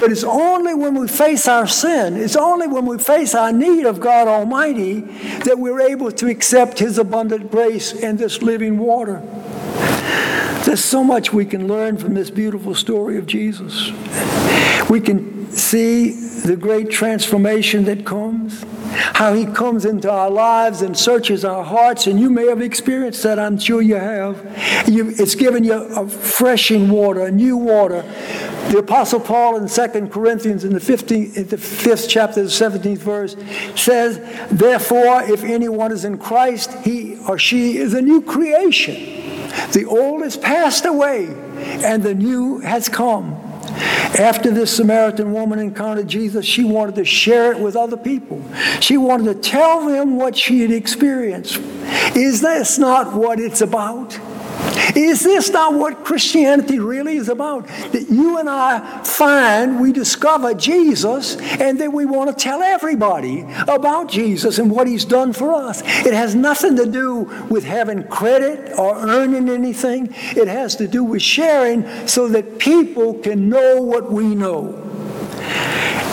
But 0.00 0.12
it's 0.12 0.24
only 0.24 0.74
when 0.74 0.94
we 0.94 1.08
face 1.08 1.48
our 1.48 1.66
sin, 1.66 2.16
it's 2.16 2.36
only 2.36 2.66
when 2.66 2.86
we 2.86 2.98
face 2.98 3.34
our 3.34 3.52
need 3.52 3.84
of 3.84 4.00
God 4.00 4.28
Almighty 4.28 5.00
that 5.44 5.58
we're 5.58 5.80
able 5.80 6.12
to 6.12 6.28
accept 6.28 6.78
His 6.78 6.98
abundant 6.98 7.50
grace 7.50 7.92
and 7.92 8.18
this 8.18 8.42
living 8.42 8.78
water. 8.78 9.22
There's 10.64 10.84
so 10.84 11.02
much 11.02 11.32
we 11.32 11.46
can 11.46 11.66
learn 11.66 11.96
from 11.96 12.14
this 12.14 12.30
beautiful 12.30 12.74
story 12.74 13.16
of 13.16 13.26
Jesus. 13.26 13.90
We 14.90 15.00
can 15.00 15.50
see 15.50 16.10
the 16.10 16.56
great 16.56 16.90
transformation 16.90 17.84
that 17.84 18.04
comes, 18.04 18.64
how 18.90 19.34
He 19.34 19.46
comes 19.46 19.84
into 19.84 20.10
our 20.10 20.30
lives 20.30 20.82
and 20.82 20.96
searches 20.96 21.44
our 21.44 21.64
hearts, 21.64 22.06
and 22.06 22.18
you 22.18 22.30
may 22.30 22.46
have 22.46 22.60
experienced 22.60 23.22
that, 23.22 23.38
I'm 23.38 23.58
sure 23.58 23.82
you 23.82 23.96
have. 23.96 24.36
You, 24.88 25.10
it's 25.10 25.34
given 25.34 25.64
you 25.64 25.74
a 25.74 26.08
freshing 26.08 26.88
water, 26.90 27.22
a 27.22 27.30
new 27.30 27.56
water. 27.56 28.02
The 28.70 28.78
Apostle 28.78 29.20
Paul 29.20 29.56
in 29.56 29.68
2 29.68 30.08
Corinthians 30.08 30.64
in 30.64 30.74
the, 30.74 30.80
15th, 30.80 31.36
in 31.36 31.48
the 31.48 31.56
5th 31.56 32.08
chapter, 32.08 32.42
the 32.42 32.48
17th 32.48 32.98
verse, 32.98 33.36
says, 33.74 34.18
Therefore, 34.50 35.22
if 35.22 35.42
anyone 35.42 35.90
is 35.90 36.04
in 36.04 36.18
Christ, 36.18 36.72
he 36.84 37.18
or 37.26 37.38
she 37.38 37.78
is 37.78 37.94
a 37.94 38.02
new 38.02 38.20
creation. 38.20 38.94
The 39.72 39.86
old 39.86 40.22
has 40.22 40.36
passed 40.36 40.84
away 40.84 41.26
and 41.58 42.02
the 42.02 42.14
new 42.14 42.60
has 42.60 42.88
come. 42.88 43.47
After 44.18 44.50
this 44.50 44.76
Samaritan 44.76 45.32
woman 45.32 45.58
encountered 45.58 46.08
Jesus, 46.08 46.44
she 46.44 46.64
wanted 46.64 46.96
to 46.96 47.04
share 47.04 47.52
it 47.52 47.60
with 47.60 47.76
other 47.76 47.96
people. 47.96 48.42
She 48.80 48.96
wanted 48.96 49.34
to 49.34 49.50
tell 49.50 49.86
them 49.86 50.16
what 50.16 50.36
she 50.36 50.62
had 50.62 50.70
experienced. 50.70 51.56
Is 52.16 52.40
this 52.40 52.78
not 52.78 53.14
what 53.14 53.38
it's 53.38 53.60
about? 53.60 54.18
Is 54.96 55.22
this 55.22 55.50
not 55.50 55.74
what 55.74 56.04
Christianity 56.04 56.78
really 56.78 57.16
is 57.16 57.28
about? 57.28 57.66
That 57.66 58.06
you 58.10 58.38
and 58.38 58.48
I 58.48 59.02
find, 59.04 59.80
we 59.80 59.92
discover 59.92 60.54
Jesus, 60.54 61.36
and 61.36 61.80
then 61.80 61.92
we 61.92 62.04
want 62.04 62.36
to 62.36 62.42
tell 62.42 62.62
everybody 62.62 63.46
about 63.66 64.08
Jesus 64.08 64.58
and 64.58 64.70
what 64.70 64.86
he's 64.86 65.04
done 65.04 65.32
for 65.32 65.52
us. 65.52 65.82
It 65.84 66.14
has 66.14 66.34
nothing 66.34 66.76
to 66.76 66.86
do 66.86 67.24
with 67.50 67.64
having 67.64 68.04
credit 68.04 68.78
or 68.78 68.96
earning 68.96 69.48
anything, 69.48 70.08
it 70.12 70.48
has 70.48 70.76
to 70.76 70.88
do 70.88 71.04
with 71.04 71.22
sharing 71.22 72.06
so 72.06 72.28
that 72.28 72.58
people 72.58 73.14
can 73.14 73.48
know 73.48 73.82
what 73.82 74.10
we 74.10 74.34
know. 74.34 74.84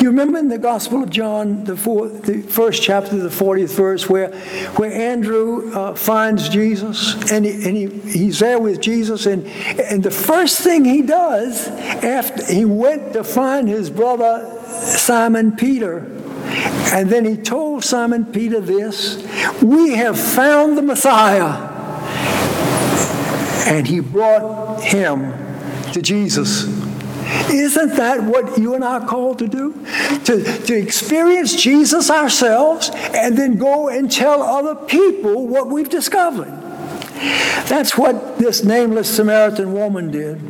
You 0.06 0.12
remember 0.12 0.38
in 0.38 0.50
the 0.50 0.60
Gospel 0.60 1.02
of 1.02 1.10
John, 1.10 1.64
the, 1.64 1.76
fourth, 1.76 2.26
the 2.26 2.44
first 2.44 2.84
chapter, 2.84 3.18
the 3.18 3.28
40th 3.28 3.76
verse, 3.76 4.08
where, 4.08 4.30
where 4.76 4.92
Andrew 4.92 5.74
uh, 5.74 5.96
finds 5.96 6.48
Jesus 6.48 7.16
and, 7.32 7.44
he, 7.44 7.54
and 7.68 7.76
he, 7.76 7.88
he's 8.12 8.38
there 8.38 8.60
with 8.60 8.82
Jesus, 8.82 9.26
and, 9.26 9.48
and 9.80 10.04
the 10.04 10.12
first 10.12 10.60
thing 10.60 10.86
he 10.86 11.02
does 11.02 11.68
after 11.68 12.46
he 12.46 12.66
went 12.66 13.14
to 13.14 13.24
find 13.24 13.68
his 13.68 13.90
brother 13.90 14.48
Simon 14.68 15.56
Peter, 15.56 16.06
and 16.94 17.10
then 17.10 17.26
he 17.26 17.36
told 17.36 17.84
Simon 17.84 18.26
Peter 18.26 18.62
this 18.62 19.26
We 19.64 19.96
have 19.96 20.20
found 20.20 20.78
the 20.78 20.84
Messiah. 20.84 21.72
And 23.68 23.88
he 23.88 24.02
brought 24.02 24.84
him 24.84 25.34
to 25.94 26.02
Jesus. 26.04 26.75
Isn't 27.52 27.96
that 27.96 28.24
what 28.24 28.58
you 28.58 28.76
and 28.76 28.84
I 28.84 29.00
are 29.00 29.08
called 29.08 29.40
to 29.40 29.48
do? 29.48 29.74
To, 30.26 30.44
to 30.44 30.74
experience 30.76 31.56
Jesus 31.62 32.10
ourselves 32.10 32.90
and 32.94 33.38
then 33.38 33.58
go 33.58 33.90
and 33.90 34.12
tell 34.12 34.42
other 34.42 34.76
people 34.76 35.48
what 35.48 35.68
we've 35.68 35.90
discovered. 35.90 36.62
That's 37.68 37.98
what 37.98 38.38
this 38.38 38.64
nameless 38.64 39.14
Samaritan 39.16 39.74
woman 39.74 40.12
did. 40.12 40.42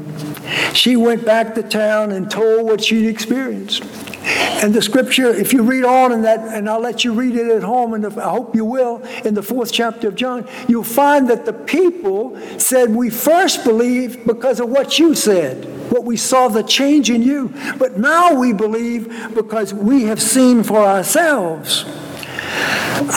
She 0.73 0.95
went 0.95 1.25
back 1.25 1.55
to 1.55 1.63
town 1.63 2.11
and 2.11 2.29
told 2.29 2.65
what 2.65 2.83
she'd 2.83 3.07
experienced. 3.07 3.83
And 4.25 4.73
the 4.73 4.81
scripture, 4.81 5.29
if 5.29 5.53
you 5.53 5.61
read 5.61 5.83
on 5.83 6.11
in 6.11 6.23
that, 6.23 6.39
and 6.39 6.67
I'll 6.69 6.79
let 6.79 7.03
you 7.03 7.13
read 7.13 7.35
it 7.35 7.47
at 7.47 7.61
home, 7.61 7.93
and 7.93 8.05
I 8.05 8.29
hope 8.29 8.55
you 8.55 8.65
will, 8.65 9.03
in 9.23 9.35
the 9.35 9.43
fourth 9.43 9.71
chapter 9.71 10.07
of 10.07 10.15
John, 10.15 10.47
you'll 10.67 10.83
find 10.83 11.29
that 11.29 11.45
the 11.45 11.53
people 11.53 12.39
said, 12.57 12.95
We 12.95 13.09
first 13.09 13.63
believed 13.63 14.25
because 14.25 14.59
of 14.59 14.69
what 14.69 14.97
you 14.97 15.13
said, 15.13 15.65
what 15.89 16.03
we 16.03 16.17
saw 16.17 16.47
the 16.47 16.63
change 16.63 17.09
in 17.09 17.21
you. 17.21 17.53
But 17.77 17.97
now 17.97 18.33
we 18.33 18.53
believe 18.53 19.33
because 19.33 19.73
we 19.73 20.03
have 20.03 20.21
seen 20.21 20.63
for 20.63 20.79
ourselves. 20.79 21.85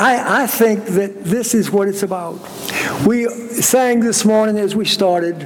I, 0.01 0.43
I 0.43 0.47
think 0.47 0.87
that 0.87 1.25
this 1.25 1.55
is 1.55 1.71
what 1.71 1.89
it's 1.89 2.03
about. 2.03 2.39
We 3.07 3.29
sang 3.29 4.01
this 4.01 4.25
morning 4.25 4.59
as 4.59 4.75
we 4.75 4.85
started 4.85 5.39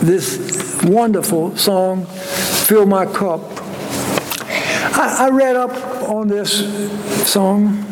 this 0.00 0.82
wonderful 0.84 1.56
song, 1.56 2.06
Fill 2.06 2.86
My 2.86 3.06
Cup. 3.06 3.40
I, 4.96 5.26
I 5.26 5.30
read 5.30 5.56
up 5.56 5.72
on 6.08 6.28
this 6.28 7.30
song. 7.30 7.84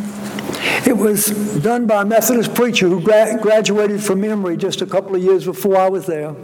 It 0.86 0.96
was 0.96 1.26
done 1.60 1.86
by 1.86 2.02
a 2.02 2.04
Methodist 2.04 2.54
preacher 2.54 2.88
who 2.88 3.00
gra- 3.00 3.38
graduated 3.40 4.02
from 4.02 4.24
Emory 4.24 4.56
just 4.56 4.82
a 4.82 4.86
couple 4.86 5.14
of 5.14 5.22
years 5.22 5.44
before 5.44 5.76
I 5.76 5.88
was 5.88 6.06
there. 6.06 6.34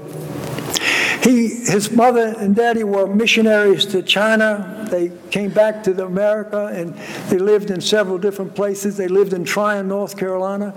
He, 1.22 1.48
his 1.48 1.90
mother 1.90 2.34
and 2.38 2.54
daddy 2.54 2.84
were 2.84 3.06
missionaries 3.06 3.84
to 3.86 4.02
China. 4.02 4.86
They 4.90 5.10
came 5.30 5.50
back 5.50 5.82
to 5.84 6.04
America 6.04 6.70
and 6.72 6.94
they 7.30 7.38
lived 7.38 7.70
in 7.70 7.80
several 7.80 8.18
different 8.18 8.54
places. 8.54 8.96
They 8.96 9.08
lived 9.08 9.32
in 9.32 9.44
Tryon, 9.44 9.88
North 9.88 10.16
Carolina. 10.16 10.72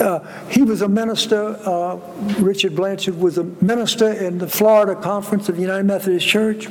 Uh, 0.00 0.20
he 0.48 0.62
was 0.62 0.82
a 0.82 0.88
minister. 0.88 1.56
Uh, 1.64 1.96
Richard 2.40 2.74
Blanchard 2.74 3.18
was 3.20 3.38
a 3.38 3.44
minister 3.44 4.12
in 4.12 4.38
the 4.38 4.48
Florida 4.48 5.00
Conference 5.00 5.48
of 5.48 5.56
the 5.56 5.62
United 5.62 5.84
Methodist 5.84 6.26
Church. 6.26 6.68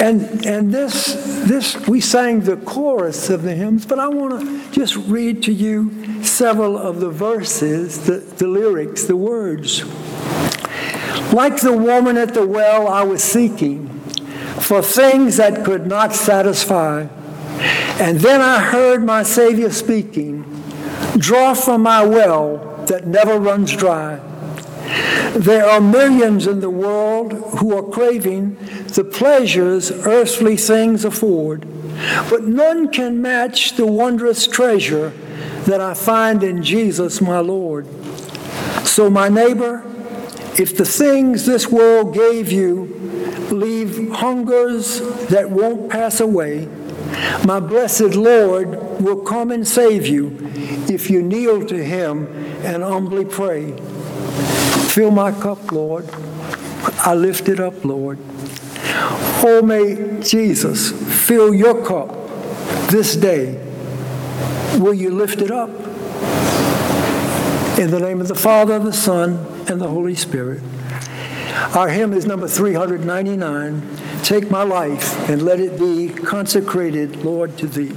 And, 0.00 0.44
and 0.46 0.72
this, 0.72 1.14
this, 1.46 1.86
we 1.86 2.00
sang 2.00 2.40
the 2.40 2.56
chorus 2.58 3.30
of 3.30 3.42
the 3.42 3.54
hymns, 3.54 3.86
but 3.86 3.98
I 3.98 4.08
want 4.08 4.40
to 4.40 4.70
just 4.72 4.96
read 4.96 5.42
to 5.44 5.52
you 5.52 6.22
several 6.24 6.76
of 6.76 7.00
the 7.00 7.10
verses, 7.10 8.06
the, 8.06 8.18
the 8.18 8.46
lyrics, 8.46 9.04
the 9.04 9.16
words. 9.16 9.84
Like 11.32 11.60
the 11.60 11.76
woman 11.76 12.16
at 12.16 12.34
the 12.34 12.46
well, 12.46 12.88
I 12.88 13.02
was 13.02 13.22
seeking 13.22 13.88
for 14.60 14.82
things 14.82 15.36
that 15.36 15.64
could 15.64 15.86
not 15.86 16.14
satisfy. 16.14 17.08
And 18.00 18.20
then 18.20 18.40
I 18.40 18.60
heard 18.60 19.04
my 19.04 19.22
Savior 19.22 19.70
speaking 19.70 20.50
Draw 21.18 21.54
from 21.54 21.82
my 21.82 22.04
well 22.04 22.84
that 22.86 23.06
never 23.06 23.38
runs 23.38 23.74
dry. 23.76 24.16
There 25.36 25.64
are 25.64 25.80
millions 25.80 26.46
in 26.46 26.60
the 26.60 26.70
world 26.70 27.32
who 27.58 27.76
are 27.76 27.88
craving 27.88 28.56
the 28.94 29.04
pleasures 29.04 29.92
earthly 29.92 30.56
things 30.56 31.04
afford, 31.04 31.66
but 32.28 32.44
none 32.44 32.88
can 32.88 33.22
match 33.22 33.76
the 33.76 33.86
wondrous 33.86 34.46
treasure 34.46 35.10
that 35.66 35.80
I 35.80 35.94
find 35.94 36.42
in 36.42 36.62
Jesus 36.62 37.20
my 37.20 37.38
Lord. 37.38 37.86
So, 38.84 39.08
my 39.08 39.28
neighbor, 39.28 39.82
if 40.58 40.76
the 40.76 40.84
things 40.84 41.46
this 41.46 41.68
world 41.68 42.14
gave 42.14 42.52
you 42.52 42.84
leave 43.50 44.10
hungers 44.12 45.00
that 45.28 45.50
won't 45.50 45.90
pass 45.90 46.20
away, 46.20 46.68
my 47.44 47.60
blessed 47.60 48.14
Lord 48.14 49.00
will 49.00 49.22
come 49.22 49.50
and 49.50 49.66
save 49.66 50.06
you 50.06 50.36
if 50.88 51.10
you 51.10 51.22
kneel 51.22 51.66
to 51.66 51.84
him 51.84 52.26
and 52.64 52.82
humbly 52.82 53.24
pray. 53.24 53.72
Fill 54.88 55.10
my 55.10 55.32
cup, 55.32 55.72
Lord. 55.72 56.08
I 56.98 57.14
lift 57.14 57.48
it 57.48 57.60
up, 57.60 57.84
Lord. 57.84 58.18
Oh, 59.46 59.60
may 59.62 60.20
Jesus 60.22 60.92
fill 61.26 61.54
your 61.54 61.84
cup 61.84 62.10
this 62.90 63.16
day. 63.16 63.60
Will 64.78 64.94
you 64.94 65.10
lift 65.10 65.40
it 65.40 65.50
up? 65.50 65.70
In 67.76 67.90
the 67.90 67.98
name 67.98 68.20
of 68.20 68.28
the 68.28 68.36
Father, 68.36 68.78
the 68.78 68.92
Son, 68.92 69.44
and 69.68 69.80
the 69.80 69.88
Holy 69.88 70.14
Spirit. 70.14 70.62
Our 71.74 71.88
hymn 71.88 72.12
is 72.12 72.24
number 72.24 72.46
399. 72.46 73.82
Take 74.22 74.48
my 74.48 74.62
life 74.62 75.28
and 75.28 75.42
let 75.42 75.58
it 75.58 75.76
be 75.76 76.08
consecrated, 76.08 77.24
Lord, 77.24 77.58
to 77.58 77.66
thee. 77.66 77.92